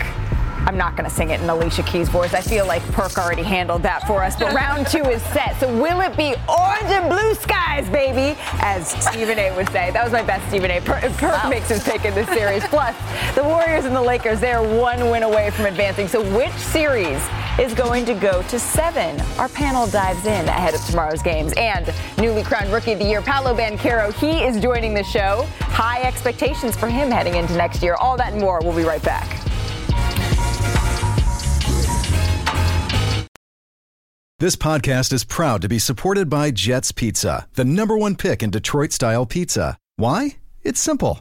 [0.67, 2.35] I'm not going to sing it in Alicia Keys' voice.
[2.35, 4.37] I feel like Perk already handled that for us.
[4.37, 5.59] But round two is set.
[5.59, 8.39] So will it be orange and blue skies, baby?
[8.61, 9.91] As Stephen A would say.
[9.91, 10.81] That was my best Stephen A.
[10.81, 11.49] Per- Perk wow.
[11.49, 12.63] makes his pick in this series.
[12.65, 12.95] Plus,
[13.35, 16.07] the Warriors and the Lakers, they're one win away from advancing.
[16.07, 17.21] So which series
[17.61, 19.20] is going to go to seven?
[19.38, 21.53] Our panel dives in ahead of tomorrow's games.
[21.59, 25.46] And newly crowned Rookie of the Year, Paolo Banchero, he is joining the show.
[25.61, 27.96] High expectations for him heading into next year.
[27.96, 28.61] All that and more.
[28.62, 29.29] We'll be right back.
[34.38, 38.51] This podcast is proud to be supported by Jets Pizza, the number one pick in
[38.51, 39.77] Detroit style pizza.
[39.96, 40.38] Why?
[40.62, 41.20] It's simple.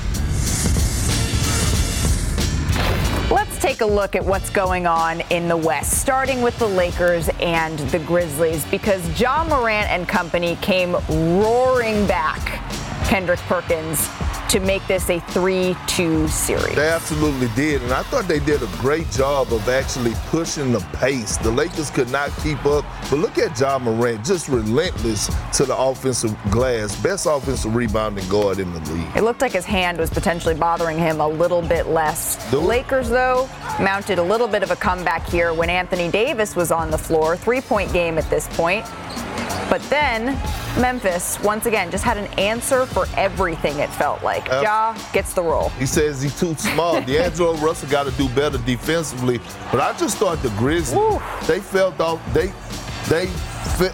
[3.71, 7.79] Take a look at what's going on in the West, starting with the Lakers and
[7.79, 12.59] the Grizzlies, because Ja Morant and company came roaring back.
[13.07, 14.09] Kendrick Perkins
[14.51, 16.75] to make this a 3-2 series.
[16.75, 20.81] They absolutely did, and I thought they did a great job of actually pushing the
[20.91, 21.37] pace.
[21.37, 25.77] The Lakers could not keep up, but look at Ja Morant, just relentless to the
[25.77, 27.01] offensive glass.
[27.01, 29.15] Best offensive rebounding guard in the league.
[29.15, 32.35] It looked like his hand was potentially bothering him a little bit less.
[32.51, 36.73] The Lakers, though, mounted a little bit of a comeback here when Anthony Davis was
[36.73, 37.37] on the floor.
[37.37, 38.85] Three-point game at this point.
[39.71, 40.37] But then
[40.81, 44.51] Memphis, once again, just had an answer for everything, it felt like.
[44.51, 45.69] Uh, Ja gets the roll.
[45.69, 46.99] He says he's too small.
[47.05, 49.39] D'Angelo Russell got to do better defensively.
[49.71, 51.21] But I just thought the Grizzlies, Woo.
[51.47, 52.51] they felt off, they,
[53.07, 53.31] they,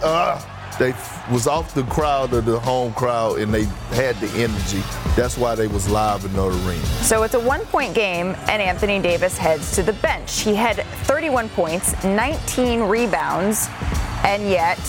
[0.02, 0.42] uh,
[0.80, 0.96] they
[1.32, 4.82] was off the crowd of the home crowd and they had the energy.
[5.16, 6.86] That's why they was live in the arena.
[7.04, 10.40] So it's a one-point game and Anthony Davis heads to the bench.
[10.40, 13.68] He had 31 points, 19 rebounds,
[14.24, 14.80] and yet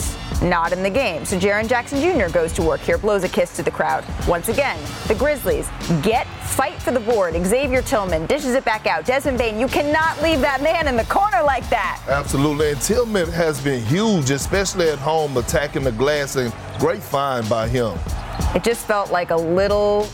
[0.43, 1.25] not in the game.
[1.25, 2.33] So Jaren Jackson Jr.
[2.33, 4.05] goes to work here, blows a kiss to the crowd.
[4.27, 5.69] Once again, the Grizzlies
[6.03, 7.35] get fight for the board.
[7.47, 9.05] Xavier Tillman dishes it back out.
[9.05, 12.03] Desmond Bane, you cannot leave that man in the corner like that.
[12.09, 12.71] Absolutely.
[12.71, 17.69] And Tillman has been huge, especially at home, attacking the glass, and great find by
[17.69, 17.99] him.
[18.55, 20.09] It just felt like a little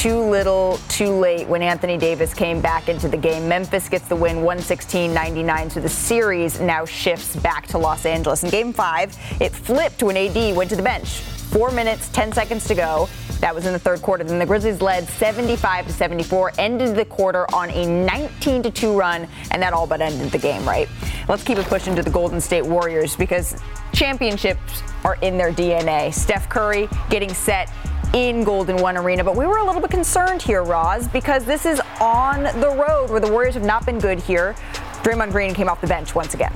[0.00, 3.46] too little, too late when Anthony Davis came back into the game.
[3.46, 5.68] Memphis gets the win 116 99.
[5.68, 8.42] So the series now shifts back to Los Angeles.
[8.42, 11.20] In game five, it flipped when AD went to the bench.
[11.50, 13.10] Four minutes, 10 seconds to go.
[13.40, 14.24] That was in the third quarter.
[14.24, 18.98] Then the Grizzlies led 75 to 74, ended the quarter on a 19 to 2
[18.98, 20.88] run, and that all but ended the game, right?
[21.28, 23.54] Let's keep it pushing to the Golden State Warriors because
[23.92, 26.14] championships are in their DNA.
[26.14, 27.70] Steph Curry getting set
[28.12, 29.24] in Golden One Arena.
[29.24, 33.10] But we were a little bit concerned here, Roz, because this is on the road
[33.10, 34.54] where the Warriors have not been good here.
[35.02, 36.52] Draymond Green came off the bench once again.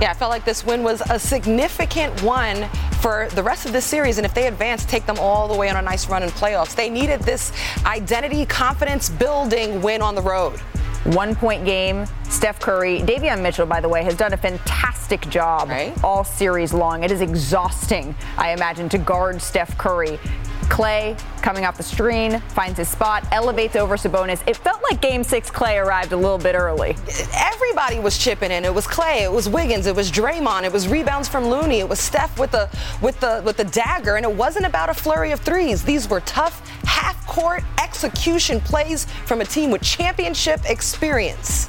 [0.00, 2.68] Yeah, I felt like this win was a significant one
[3.00, 4.18] for the rest of this series.
[4.18, 6.74] And if they advance, take them all the way on a nice run in playoffs.
[6.74, 7.50] They needed this
[7.86, 10.60] identity, confidence building win on the road.
[11.14, 12.06] One point game.
[12.28, 15.94] Steph Curry, Davion Mitchell, by the way, has done a fantastic job right?
[16.02, 17.04] all series long.
[17.04, 20.18] It is exhausting, I imagine, to guard Steph Curry.
[20.68, 24.42] Clay coming off the screen, finds his spot, elevates over Sabonis.
[24.48, 26.96] It felt like game six Clay arrived a little bit early.
[27.32, 28.64] Everybody was chipping in.
[28.64, 31.88] It was Clay, it was Wiggins, it was Draymond, it was rebounds from Looney, it
[31.88, 32.68] was Steph with the
[33.00, 35.84] with the with the dagger, and it wasn't about a flurry of threes.
[35.84, 40.95] These were tough half-court execution plays from a team with championship experience.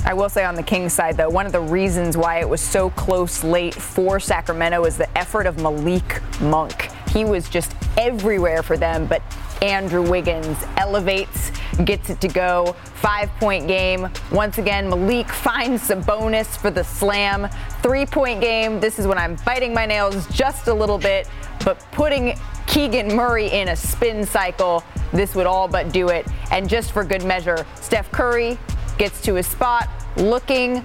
[0.05, 2.61] I will say on the Kings side though, one of the reasons why it was
[2.61, 6.89] so close late for Sacramento is the effort of Malik Monk.
[7.09, 9.21] He was just everywhere for them, but
[9.61, 11.51] Andrew Wiggins elevates,
[11.83, 12.73] gets it to go.
[12.95, 14.07] Five point game.
[14.31, 17.49] Once again, Malik finds a bonus for the slam.
[17.81, 18.79] Three point game.
[18.79, 21.27] This is when I'm biting my nails just a little bit,
[21.65, 26.25] but putting Keegan Murray in a spin cycle, this would all but do it.
[26.51, 28.57] And just for good measure, Steph Curry
[28.97, 30.83] gets to his spot, looking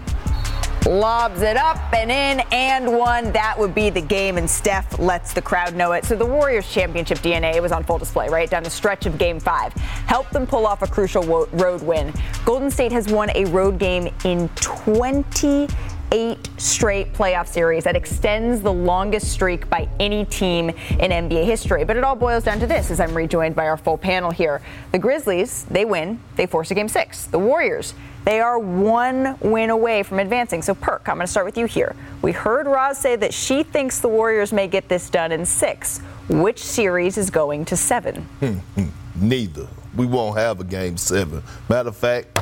[0.87, 3.33] lobs it up and in and one.
[3.33, 6.05] That would be the game, and Steph lets the crowd know it.
[6.05, 9.39] So the Warriors' championship DNA was on full display, right down the stretch of Game
[9.39, 9.73] Five.
[9.75, 11.23] Helped them pull off a crucial
[11.53, 12.13] road win.
[12.45, 15.69] Golden State has won a road game in 20
[16.13, 21.85] eight straight playoff series that extends the longest streak by any team in NBA history.
[21.85, 24.61] But it all boils down to this as I'm rejoined by our full panel here.
[24.93, 27.25] The Grizzlies, they win, they force a game six.
[27.25, 27.95] The Warriors,
[28.25, 30.63] they are one win away from advancing.
[30.63, 31.97] So, Perk, I'm going to start with you here.
[32.21, 35.99] We heard Roz say that she thinks the Warriors may get this done in six.
[36.29, 38.23] Which series is going to seven?
[38.41, 38.89] Hmm, hmm.
[39.17, 39.67] Neither.
[39.97, 41.43] We won't have a game seven.
[41.69, 42.39] Matter of fact,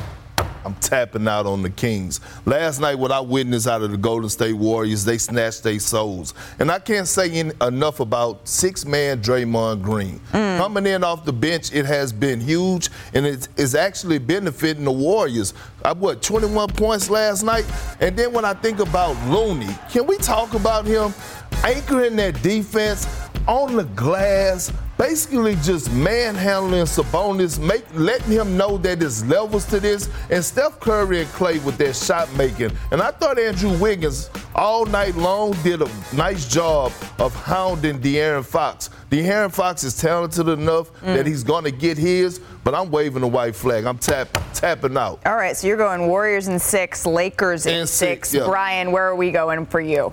[0.65, 2.21] I'm tapping out on the Kings.
[2.45, 6.35] Last night, what I witnessed out of the Golden State Warriors, they snatched their souls.
[6.59, 10.21] And I can't say in, enough about six man Draymond Green.
[10.33, 10.59] Mm.
[10.59, 14.93] Coming in off the bench, it has been huge, and it's, it's actually benefiting the
[14.93, 15.55] Warriors.
[15.85, 17.65] I what 21 points last night,
[18.01, 21.15] and then when I think about Looney, can we talk about him
[21.65, 23.07] anchoring that defense
[23.47, 24.73] on the glass?
[25.01, 30.79] Basically just manhandling Sabonis, make, letting him know that there's levels to this, and Steph
[30.79, 32.71] Curry and Clay with their shot making.
[32.91, 38.45] And I thought Andrew Wiggins all night long did a nice job of hounding De'Aaron
[38.45, 38.91] Fox.
[39.11, 41.15] De'Aaron Fox is talented enough mm.
[41.15, 43.87] that he's going to get his, but I'm waving the white flag.
[43.87, 45.21] I'm tap, tapping out.
[45.25, 48.29] All right, so you're going Warriors in six, Lakers in six.
[48.29, 48.47] six yeah.
[48.47, 50.13] Brian, where are we going for you?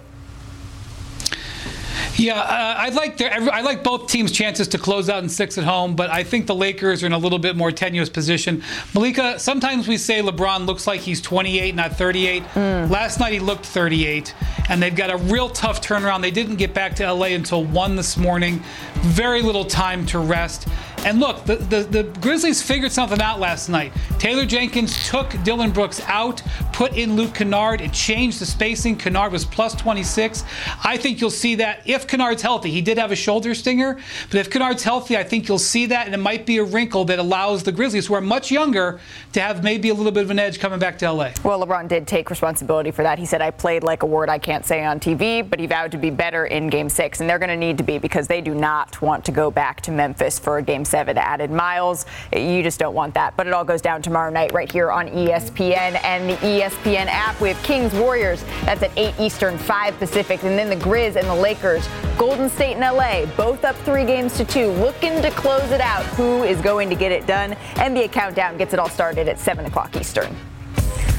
[2.18, 5.58] Yeah, uh, I like their, I like both teams' chances to close out in six
[5.58, 8.64] at home, but I think the Lakers are in a little bit more tenuous position.
[8.96, 12.44] Malika, sometimes we say LeBron looks like he's 28, not 38.
[12.44, 12.90] Mm.
[12.90, 14.34] Last night he looked 38,
[14.70, 16.22] and they've got a real tough turnaround.
[16.22, 18.64] They didn't get back to LA until one this morning.
[18.96, 20.68] Very little time to rest.
[21.06, 23.94] And look, the, the, the, Grizzlies figured something out last night.
[24.20, 26.42] Taylor Jenkins took Dillon Brooks out,
[26.74, 27.80] put in Luke Kennard.
[27.80, 28.98] It changed the spacing.
[28.98, 30.44] Kennard was plus 26.
[30.84, 32.72] I think you'll see that if Kennard's healthy.
[32.72, 36.08] He did have a shoulder stinger, but if Kennard's healthy, I think you'll see that,
[36.08, 39.00] and it might be a wrinkle that allows the Grizzlies, who are much younger,
[39.34, 41.32] to have maybe a little bit of an edge coming back to LA.
[41.44, 43.18] Well, LeBron did take responsibility for that.
[43.18, 45.92] He said, I played like a word I can't say on TV, but he vowed
[45.92, 48.42] to be better in game six, and they're going to need to be because they
[48.42, 52.06] do not want to go back to Memphis for a game seven added miles.
[52.34, 53.36] You just don't want that.
[53.38, 57.40] But it all goes down tomorrow night right here on ESPN and the ESPN app.
[57.40, 58.44] We have Kings Warriors.
[58.66, 60.44] That's at 8 Eastern, 5 Pacific.
[60.44, 61.88] And then the Grizz and the Lakers.
[62.18, 66.04] Golden State and LA, both up three games to two, looking to close it out.
[66.16, 67.52] Who is going to get it done?
[67.76, 70.36] NBA Countdown gets it all started at 7 o'clock Eastern.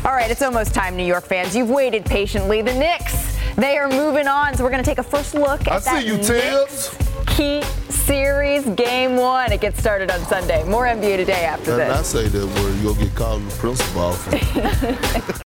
[0.04, 1.54] All right, it's almost time, New York fans.
[1.56, 2.62] You've waited patiently.
[2.62, 4.54] The Knicks, they are moving on.
[4.54, 7.07] So we're going to take a first look at I that see you, Tibbs.
[7.38, 9.52] Key Series Game One.
[9.52, 10.64] It gets started on Sunday.
[10.64, 11.96] More NBA today after and this.
[11.96, 15.38] I say that word, you'll get called the principal.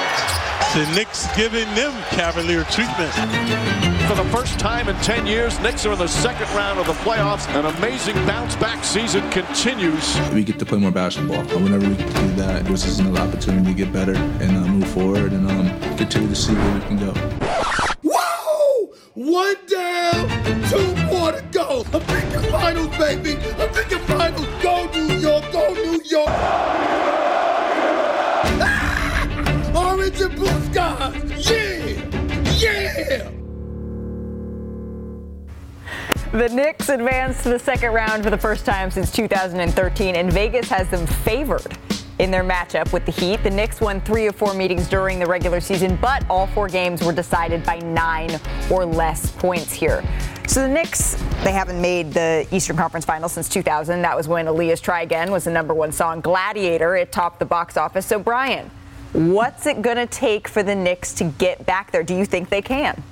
[0.73, 3.11] The Knicks giving them cavalier treatment.
[4.07, 6.93] For the first time in 10 years, Knicks are in the second round of the
[6.93, 7.45] playoffs.
[7.59, 10.17] An amazing bounce back season continues.
[10.31, 11.43] We get to play more basketball.
[11.59, 15.33] Whenever we do that, this is another opportunity to get better and uh, move forward
[15.33, 17.11] and um, continue to see where we can go.
[18.03, 18.93] Whoa!
[19.15, 20.29] One down,
[20.69, 21.83] two more to go.
[21.93, 23.35] I'm thinking finals, baby.
[23.59, 24.47] I'm thinking finals.
[24.63, 26.29] Go New York, go New York.
[28.63, 28.87] Ah!
[29.75, 30.60] Orange and blue skies.
[33.09, 33.31] Yeah!
[36.31, 40.69] The Knicks advanced to the second round for the first time since 2013, and Vegas
[40.69, 41.77] has them favored
[42.19, 43.43] in their matchup with the Heat.
[43.43, 47.03] The Knicks won three of four meetings during the regular season, but all four games
[47.03, 48.39] were decided by nine
[48.69, 50.03] or less points here.
[50.47, 54.01] So the Knicks, they haven't made the Eastern Conference Finals since 2000.
[54.01, 56.21] That was when Aaliyah's Try Again was the number one song.
[56.21, 58.05] Gladiator, it topped the box office.
[58.05, 58.69] So, Brian,
[59.13, 62.03] what's it going to take for the Knicks to get back there?
[62.03, 63.03] Do you think they can?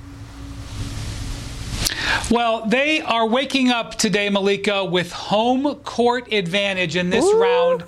[2.31, 7.41] Well, they are waking up today, Malika, with home court advantage in this Ooh.
[7.41, 7.83] round.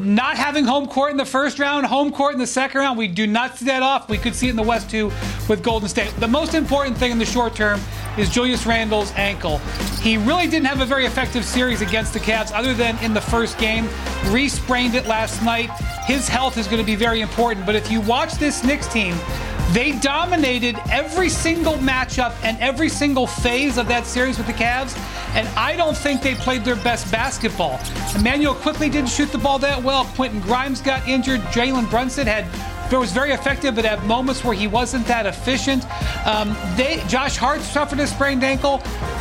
[0.00, 3.08] Not having home court in the first round, home court in the second round, we
[3.08, 4.08] do not see that off.
[4.08, 5.10] We could see it in the West too
[5.48, 6.12] with Golden State.
[6.18, 7.80] The most important thing in the short term
[8.16, 9.58] is Julius Randle's ankle.
[10.00, 13.20] He really didn't have a very effective series against the Cavs other than in the
[13.20, 13.88] first game.
[14.26, 15.70] Re sprained it last night.
[16.06, 17.66] His health is going to be very important.
[17.66, 19.14] But if you watch this Knicks team,
[19.72, 24.96] they dominated every single matchup and every single phase of that series with the Cavs,
[25.34, 27.78] and I don't think they played their best basketball.
[28.16, 30.04] Immanuel Quickley didn't shoot the ball that well.
[30.16, 31.40] Quentin Grimes got injured.
[31.52, 32.46] Jalen Brunson had
[32.96, 35.84] was very effective, but at moments where he wasn't that efficient.
[36.26, 38.78] Um, they Josh Hart suffered a sprained ankle.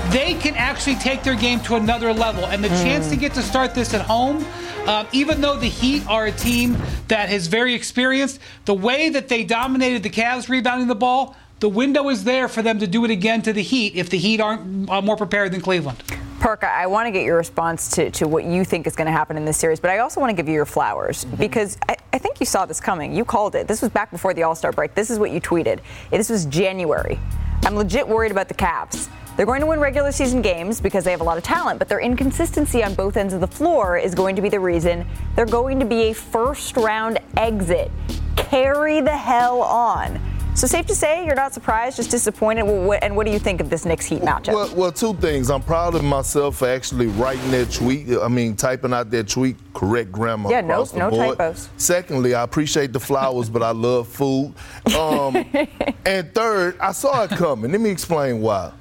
[0.10, 2.84] They can actually take their game to another level, and the mm.
[2.84, 4.46] chance to get to start this at home
[4.88, 6.78] um, even though the Heat are a team
[7.10, 11.70] that is very experienced, the way that they dominated the Cavs rebounding the ball, the
[11.70, 14.40] window is there for them to do it again to the Heat if the Heat
[14.40, 16.02] aren't uh, more prepared than Cleveland.
[16.40, 19.12] Perk, I want to get your response to, to what you think is going to
[19.12, 21.36] happen in this series, but I also want to give you your flowers mm-hmm.
[21.38, 23.12] because I, I, think you saw this coming.
[23.12, 23.68] You called it.
[23.68, 24.94] This was back before the All Star break.
[24.94, 25.80] This is what you tweeted.
[26.12, 27.20] This was January.
[27.64, 29.10] I'm legit worried about the Cavs.
[29.36, 31.90] They're going to win regular season games because they have a lot of talent, but
[31.90, 35.46] their inconsistency on both ends of the floor is going to be the reason they're
[35.46, 37.92] going to be a first round exit.
[38.36, 40.20] Carry the hell on.
[40.58, 42.66] So safe to say you're not surprised, just disappointed.
[43.04, 44.56] And what do you think of this Knicks Heat matchup?
[44.56, 45.52] Well, well, two things.
[45.52, 48.10] I'm proud of myself for actually writing that tweet.
[48.18, 50.50] I mean, typing out that tweet, correct grammar.
[50.50, 51.38] Yeah, no, no board.
[51.38, 51.70] typos.
[51.78, 54.56] Secondly, I appreciate the flowers, but I love food.
[54.98, 55.46] Um,
[56.08, 57.72] and third, I saw it coming.
[57.72, 58.72] Let me explain why.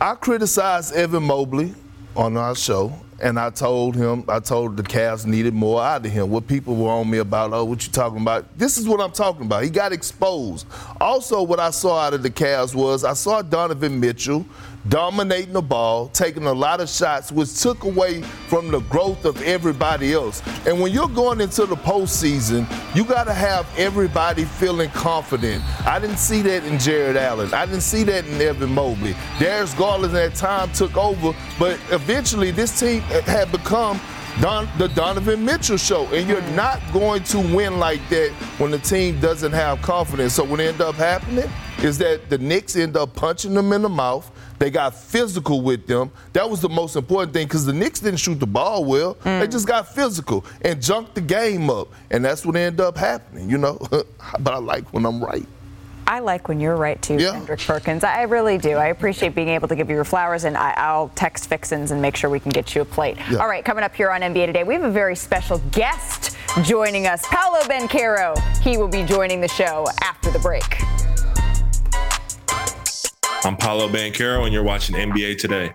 [0.00, 1.74] I criticized Evan Mobley
[2.14, 6.12] on our show, and I told him, I told the Cavs needed more out of
[6.12, 6.30] him.
[6.30, 8.58] What people were on me about, oh, what you talking about?
[8.58, 9.62] This is what I'm talking about.
[9.64, 10.66] He got exposed.
[11.00, 14.44] Also, what I saw out of the Cavs was I saw Donovan Mitchell
[14.88, 19.40] dominating the ball, taking a lot of shots, which took away from the growth of
[19.42, 20.42] everybody else.
[20.66, 25.62] And when you're going into the postseason, you got to have everybody feeling confident.
[25.86, 27.52] I didn't see that in Jarrett Allen.
[27.54, 29.14] I didn't see that in Evan Mobley.
[29.38, 34.00] Darius Garland at time took over, but eventually this team had become
[34.40, 36.06] Don, the Donovan Mitchell show.
[36.06, 36.56] And you're mm.
[36.56, 40.34] not going to win like that when the team doesn't have confidence.
[40.34, 41.48] So what end up happening
[41.82, 44.30] is that the Knicks end up punching them in the mouth.
[44.58, 46.10] They got physical with them.
[46.32, 49.14] That was the most important thing because the Knicks didn't shoot the ball well.
[49.16, 49.40] Mm.
[49.40, 51.88] They just got physical and junked the game up.
[52.10, 53.78] And that's what ended up happening, you know.
[54.40, 55.46] but I like when I'm right.
[56.06, 57.32] I like when you're right too, yeah.
[57.32, 58.04] Kendrick Perkins.
[58.04, 58.76] I really do.
[58.76, 62.02] I appreciate being able to give you your flowers, and I, will text Fixins and
[62.02, 63.16] make sure we can get you a plate.
[63.30, 63.38] Yeah.
[63.38, 67.06] All right, coming up here on NBA Today, we have a very special guest joining
[67.06, 68.38] us, Paolo Banchero.
[68.60, 70.64] He will be joining the show after the break.
[73.46, 75.74] I'm Paolo Banchero, and you're watching NBA Today.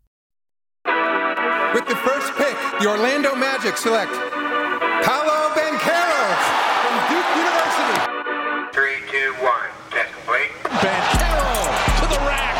[1.73, 2.51] With the first pick,
[2.81, 6.23] the Orlando Magic select Paolo Banchero
[6.83, 7.95] from Duke University.
[8.75, 9.71] Three, two, one.
[9.87, 10.51] Test complete.
[10.67, 11.47] Banchero
[11.95, 12.59] to the rack.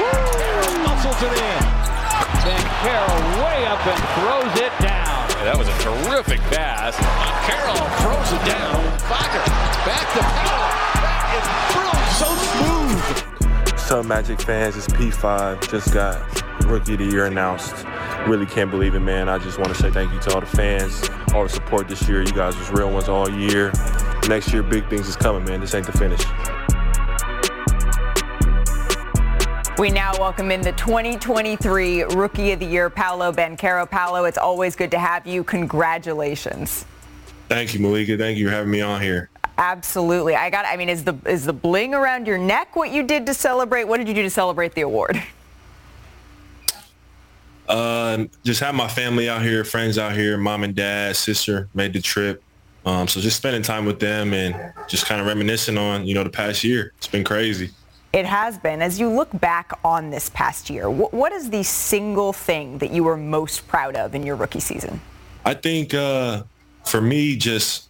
[0.00, 0.88] Woo!
[0.88, 1.62] Muscles it in.
[2.48, 3.12] Banchero
[3.44, 5.28] way up and throws it down.
[5.44, 6.96] That was a terrific pass.
[7.44, 8.80] Carroll throws it down.
[9.04, 9.44] Fokker
[9.84, 10.72] back to Powell.
[11.04, 11.44] That is
[11.76, 12.08] brilliant.
[12.16, 12.83] So smooth.
[13.94, 14.76] Up, Magic fans?
[14.76, 15.70] It's P5.
[15.70, 16.18] Just got
[16.64, 17.86] Rookie of the Year announced.
[18.26, 19.28] Really can't believe it, man.
[19.28, 22.08] I just want to say thank you to all the fans, all the support this
[22.08, 22.20] year.
[22.20, 23.70] You guys was real ones all year.
[24.28, 25.60] Next year, big things is coming, man.
[25.60, 26.20] This ain't the finish.
[29.78, 33.88] We now welcome in the 2023 Rookie of the Year, Paolo Banchero.
[33.88, 35.44] Paolo, it's always good to have you.
[35.44, 36.84] Congratulations.
[37.48, 38.16] Thank you, Malika.
[38.16, 39.30] Thank you for having me on here.
[39.56, 40.34] Absolutely.
[40.34, 43.26] I got I mean, is the is the bling around your neck what you did
[43.26, 43.84] to celebrate?
[43.84, 45.22] What did you do to celebrate the award?
[47.68, 51.92] Uh, just have my family out here, friends out here, mom and dad, sister made
[51.92, 52.42] the trip.
[52.84, 56.22] Um, so just spending time with them and just kind of reminiscing on, you know,
[56.22, 56.92] the past year.
[56.98, 57.70] It's been crazy.
[58.12, 58.82] It has been.
[58.82, 62.90] As you look back on this past year, wh- what is the single thing that
[62.90, 65.00] you were most proud of in your rookie season?
[65.44, 66.42] I think uh,
[66.86, 67.88] for me, just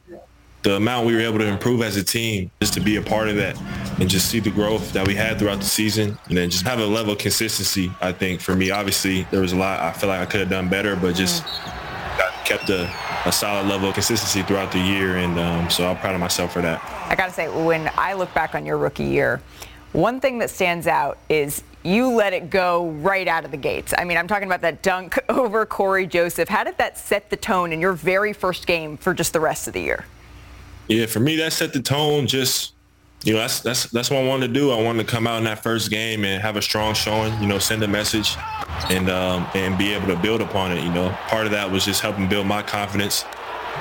[0.62, 3.28] the amount we were able to improve as a team, just to be a part
[3.28, 3.60] of that
[4.00, 6.78] and just see the growth that we had throughout the season and then just have
[6.78, 10.08] a level of consistency, I think for me, obviously there was a lot I feel
[10.08, 11.44] like I could have done better, but just
[12.44, 12.90] kept a,
[13.26, 15.16] a solid level of consistency throughout the year.
[15.16, 16.82] And um, so I'm proud of myself for that.
[17.08, 19.42] I got to say, when I look back on your rookie year,
[19.92, 23.92] one thing that stands out is you let it go right out of the gates.
[23.96, 26.48] I mean, I'm talking about that dunk over Cory Joseph.
[26.48, 29.68] How did that set the tone in your very first game for just the rest
[29.68, 30.06] of the year?
[30.88, 32.26] Yeah, for me, that set the tone.
[32.26, 32.72] Just
[33.22, 34.70] you know, that's that's that's what I wanted to do.
[34.70, 37.38] I wanted to come out in that first game and have a strong showing.
[37.40, 38.36] You know, send a message,
[38.90, 40.82] and um, and be able to build upon it.
[40.82, 43.24] You know, part of that was just helping build my confidence.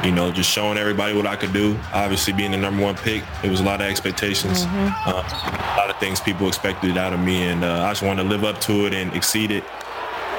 [0.04, 1.80] You know, just showing everybody what I could do.
[1.94, 5.89] Obviously, being the number one pick, it was a lot of expectations, uh, a lot
[5.89, 8.60] of things people expected out of me, and uh, I just wanted to live up
[8.62, 9.64] to it and exceed it,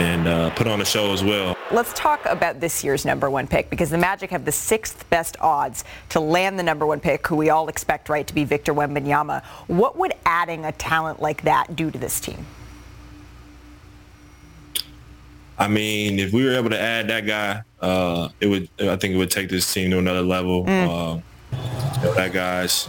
[0.01, 1.57] and uh, put on a show as well.
[1.71, 5.37] Let's talk about this year's number one pick because the Magic have the sixth best
[5.41, 8.75] odds to land the number one pick, who we all expect, right, to be Victor
[8.75, 9.43] Wembanyama.
[9.67, 12.47] What would adding a talent like that do to this team?
[15.59, 18.69] I mean, if we were able to add that guy, uh, it would.
[18.81, 20.65] I think it would take this team to another level.
[20.69, 21.21] Uh,
[22.17, 22.89] that guy's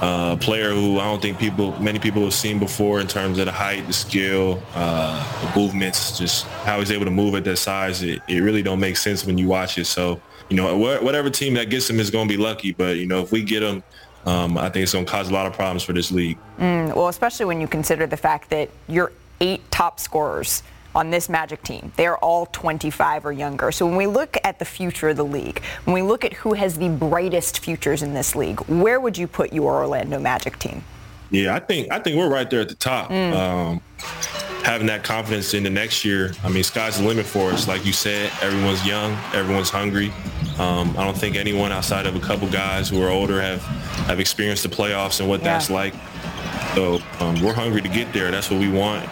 [0.00, 3.46] uh, player who I don't think people, many people have seen before in terms of
[3.46, 7.56] the height, the skill, uh, the movements, just how he's able to move at that
[7.56, 8.02] size.
[8.02, 9.86] It, it really don't make sense when you watch it.
[9.86, 12.72] So, you know, wh- whatever team that gets him is going to be lucky.
[12.72, 13.82] But you know, if we get him,
[14.26, 16.38] um, I think it's going to cause a lot of problems for this league.
[16.58, 20.62] Mm, well, especially when you consider the fact that you're eight top scorers
[20.96, 23.70] on this Magic team, they are all 25 or younger.
[23.70, 26.54] So when we look at the future of the league, when we look at who
[26.54, 30.82] has the brightest futures in this league, where would you put your Orlando Magic team?
[31.30, 33.10] Yeah, I think I think we're right there at the top.
[33.10, 33.80] Um,
[34.62, 37.68] having that confidence in the next year, I mean, sky's the limit for us.
[37.68, 40.12] Like you said, everyone's young, everyone's hungry.
[40.58, 43.60] Um, I don't think anyone outside of a couple guys who are older have
[44.08, 45.52] have experienced the playoffs and what Yeah.
[45.52, 45.94] that's like.
[46.74, 48.30] So um, we're hungry to get there.
[48.30, 49.06] That's what we want.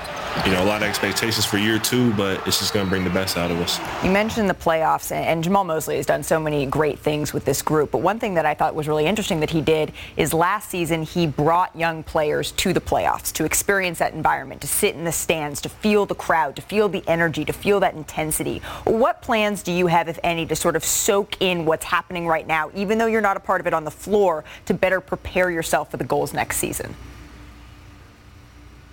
[0.45, 3.05] You know, a lot of expectations for year two, but it's just going to bring
[3.05, 3.79] the best out of us.
[4.05, 7.45] You mentioned the playoffs, and- and Jamahl Mosley has done so many great things with
[7.47, 7.93] this group.
[7.93, 11.03] But one thing that I thought was really interesting that he did is last season
[11.05, 15.13] he brought young players to the playoffs to experience that environment, to sit in the
[15.13, 18.61] stands, to feel the crowd, to feel the energy, to feel that intensity.
[18.85, 22.47] What plans do you have, if any, to sort of soak in what's happening right
[22.47, 25.49] now, even though you're not a part of it on the floor, to better prepare
[25.51, 26.97] yourself for the goals next season?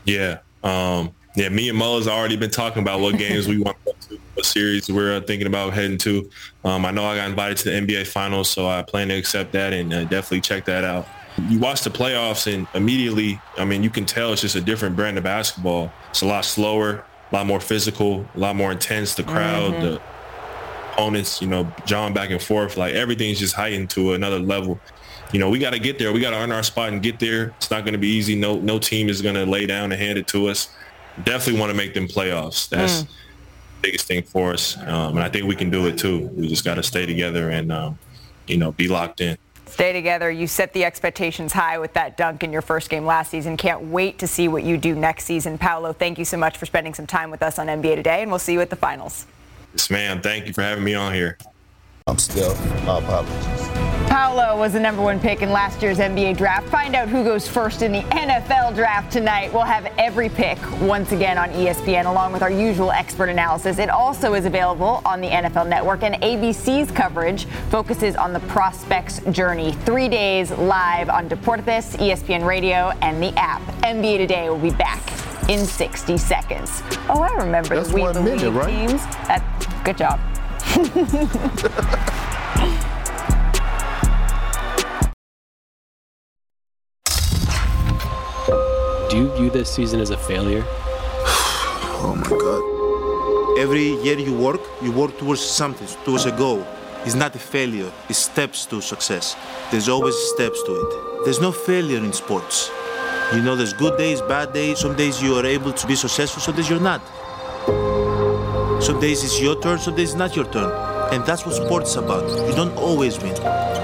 [0.05, 0.37] Yeah.
[0.63, 3.97] Um, yeah, me and Mullins already been talking about what games we want to go
[4.09, 6.29] to, what series we're uh, thinking about heading to.
[6.63, 9.51] Um, I know I got invited to the NBA Finals, so I plan to accept
[9.53, 11.07] that and uh, definitely check that out.
[11.47, 14.95] You watch the playoffs and immediately, I mean, you can tell it's just a different
[14.97, 15.91] brand of basketball.
[16.09, 19.15] It's a lot slower, a lot more physical, a lot more intense.
[19.15, 19.81] The crowd, Mhm.
[19.81, 20.01] the
[20.91, 24.79] opponents, you know, jawing back and forth, like everything's just heightened to another level.
[25.31, 26.11] You know, we got to get there.
[26.11, 27.53] We got to earn our spot and get there.
[27.57, 28.35] It's not going to be easy.
[28.35, 30.67] No, no team is going to lay down and hand it to us.
[31.23, 32.69] Definitely want to make them playoffs.
[32.69, 33.05] That's
[33.81, 36.27] biggest thing for us, um, and I think we can do it too.
[36.35, 37.99] We just got to stay together and um,
[38.47, 39.37] you know be locked in.
[39.65, 40.29] Stay together.
[40.29, 43.55] You set the expectations high with that dunk in your first game last season.
[43.55, 45.57] Can't wait to see what you do next season.
[45.57, 48.29] Paolo, thank you so much for spending some time with us on NBA Today, and
[48.29, 49.25] we'll see you at the finals.
[49.73, 50.21] Yes, ma'am.
[50.21, 51.37] Thank you for having me on here.
[52.07, 52.59] I'm Steph.
[52.85, 53.70] My apologies.
[54.11, 56.67] Paolo was the number one pick in last year's NBA draft.
[56.67, 59.53] Find out who goes first in the NFL draft tonight.
[59.53, 63.79] We'll have every pick once again on ESPN, along with our usual expert analysis.
[63.79, 69.19] It also is available on the NFL Network, and ABC's coverage focuses on the prospect's
[69.31, 69.71] journey.
[69.85, 73.61] Three days live on Deportes, ESPN Radio, and the app.
[73.83, 75.01] NBA Today will be back
[75.49, 76.83] in 60 seconds.
[77.07, 78.89] Oh, I remember That's the We Believe minute, right?
[78.89, 79.05] teams.
[79.29, 79.41] That,
[79.85, 80.19] good job.
[89.21, 90.65] you view this season as a failure?
[92.03, 93.59] Oh my God.
[93.59, 96.65] Every year you work, you work towards something, towards a goal.
[97.05, 99.35] It's not a failure, it's steps to success.
[99.69, 101.25] There's always steps to it.
[101.25, 102.71] There's no failure in sports.
[103.33, 104.79] You know, there's good days, bad days.
[104.79, 107.01] Some days you are able to be successful, some days you're not.
[108.81, 110.90] Some days it's your turn, some days it's not your turn.
[111.11, 112.23] And that's what sports is about.
[112.47, 113.35] You don't always win.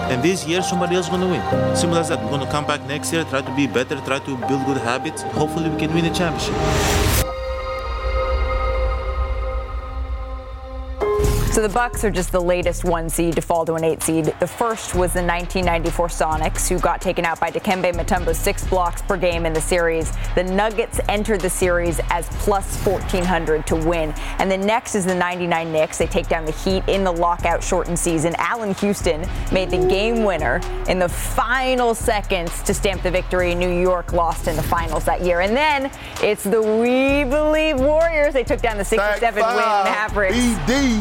[0.10, 1.76] And this year, somebody else is going to win.
[1.76, 2.24] Simple as that.
[2.24, 4.78] We're going to come back next year, try to be better, try to build good
[4.78, 5.24] habits.
[5.24, 7.07] Hopefully, we can win a championship.
[11.58, 14.26] So the Bucks are just the latest one seed to fall to an eight seed.
[14.40, 19.02] The first was the 1994 Sonics, who got taken out by Dikembe Mutombo six blocks
[19.02, 20.14] per game in the series.
[20.36, 24.14] The Nuggets entered the series as plus 1400 to win.
[24.38, 25.98] And the next is the 99 Knicks.
[25.98, 28.36] They take down the Heat in the lockout shortened season.
[28.38, 33.56] Allan Houston made the game winner in the final seconds to stamp the victory.
[33.56, 35.42] New York lost in the finals that year.
[35.42, 35.90] And then
[36.22, 38.36] it's the We Believe Warriors.
[38.36, 40.38] They took down the 67 win Mavericks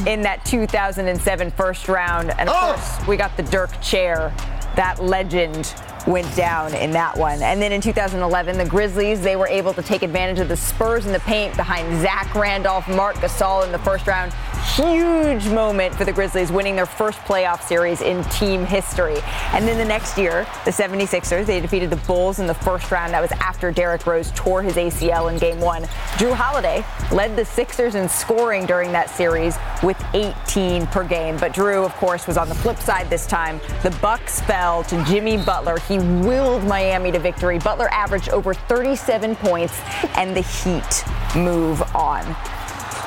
[0.06, 2.30] in that 2007 first round.
[2.38, 2.66] And of Oh.
[2.74, 4.32] course, we got the Dirk chair.
[4.76, 5.74] That legend
[6.06, 7.42] went down in that one.
[7.42, 11.04] And then in 2011, the Grizzlies, they were able to take advantage of the Spurs
[11.06, 14.32] in the paint behind Zach Randolph, Marc Gasol in the first round.
[14.74, 19.16] Huge moment for the Grizzlies winning their first playoff series in team history.
[19.52, 23.14] And then the next year, the 76ers, they defeated the Bulls in the first round.
[23.14, 25.84] That was after Derrick Rose tore his ACL in game one.
[26.18, 31.36] Jrue Holiday led the Sixers in scoring during that series with 18 per game.
[31.38, 33.60] But Jrue, of course, was on the flip side this time.
[33.82, 35.78] The Bucks fell to Jimmy Butler.
[35.88, 37.58] He willed Miami to victory.
[37.58, 39.80] Butler averaged over 37 points,
[40.16, 41.04] and the Heat
[41.34, 42.24] move on.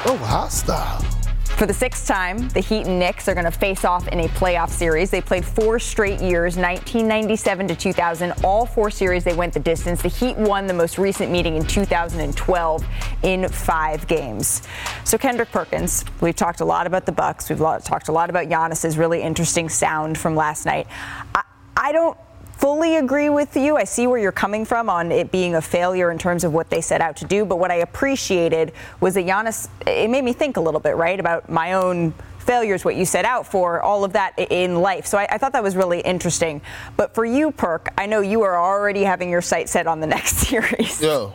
[0.06, 1.19] Oh, hostile.
[1.60, 4.30] For the sixth time, the Heat and Knicks are going to face off in a
[4.30, 5.12] playoff series.
[5.12, 8.32] They played four straight years, 1997 to 2000.
[8.46, 10.02] All four series they went the distance.
[10.02, 12.86] The Heat won the most recent meeting in 2012
[13.24, 14.62] in five games.
[15.04, 17.50] So Kendrick Perkins, we've talked a lot about the Bucks.
[17.50, 20.88] We've talked a lot about Giannis's really interesting sound from last night.
[21.36, 21.44] I,
[21.76, 22.18] I don't
[22.60, 23.78] fully agree with you.
[23.78, 26.70] I see where you're coming from on it being a failure in terms of what
[26.70, 27.46] they set out to do.
[27.46, 31.20] But what I appreciated was that Giannis, it made me think a little bit, right,
[31.20, 35.06] about my own failures, what you set out for, all of that in life.
[35.06, 36.62] So I, I thought that was really interesting.
[36.98, 40.08] But for you, Perk, I know you are already having your sight set on the
[40.16, 41.02] next series.
[41.02, 41.32] Yeah,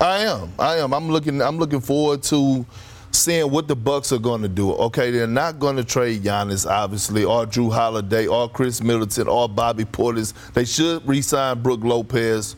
[0.00, 0.52] I am.
[0.58, 0.92] I am.
[0.92, 1.40] I'm looking.
[1.40, 2.66] I'm looking forward to
[3.12, 4.72] seeing what the Bucks are going to do.
[4.72, 9.48] Okay, they're not going to trade Giannis, obviously, or Jrue Holiday, or Khris Middleton, or
[9.48, 10.32] Bobby Portis.
[10.52, 12.56] They should re-sign Brook Lopez.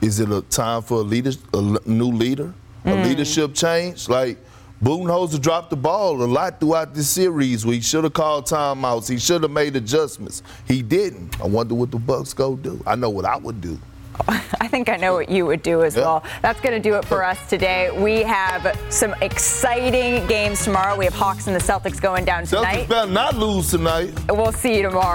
[0.00, 3.04] Is it a time for a leader, a new leader, a Mm.
[3.04, 4.08] leadership change?
[4.08, 4.38] Like
[4.82, 7.66] Budenholzer dropped the ball a lot throughout this series.
[7.66, 9.10] We should have called timeouts.
[9.10, 10.42] He should have made adjustments.
[10.66, 11.38] He didn't.
[11.38, 12.82] I wonder what the Bucks go do.
[12.86, 13.78] I know what I would do.
[14.60, 16.22] I think I know what you would do as well.
[16.42, 17.90] That's going to do it for us today.
[17.90, 20.96] We have some exciting games tomorrow.
[20.96, 22.86] We have Hawks and the Celtics going down tonight.
[22.86, 24.12] Celtics better not lose tonight.
[24.28, 25.08] We'll see you tomorrow.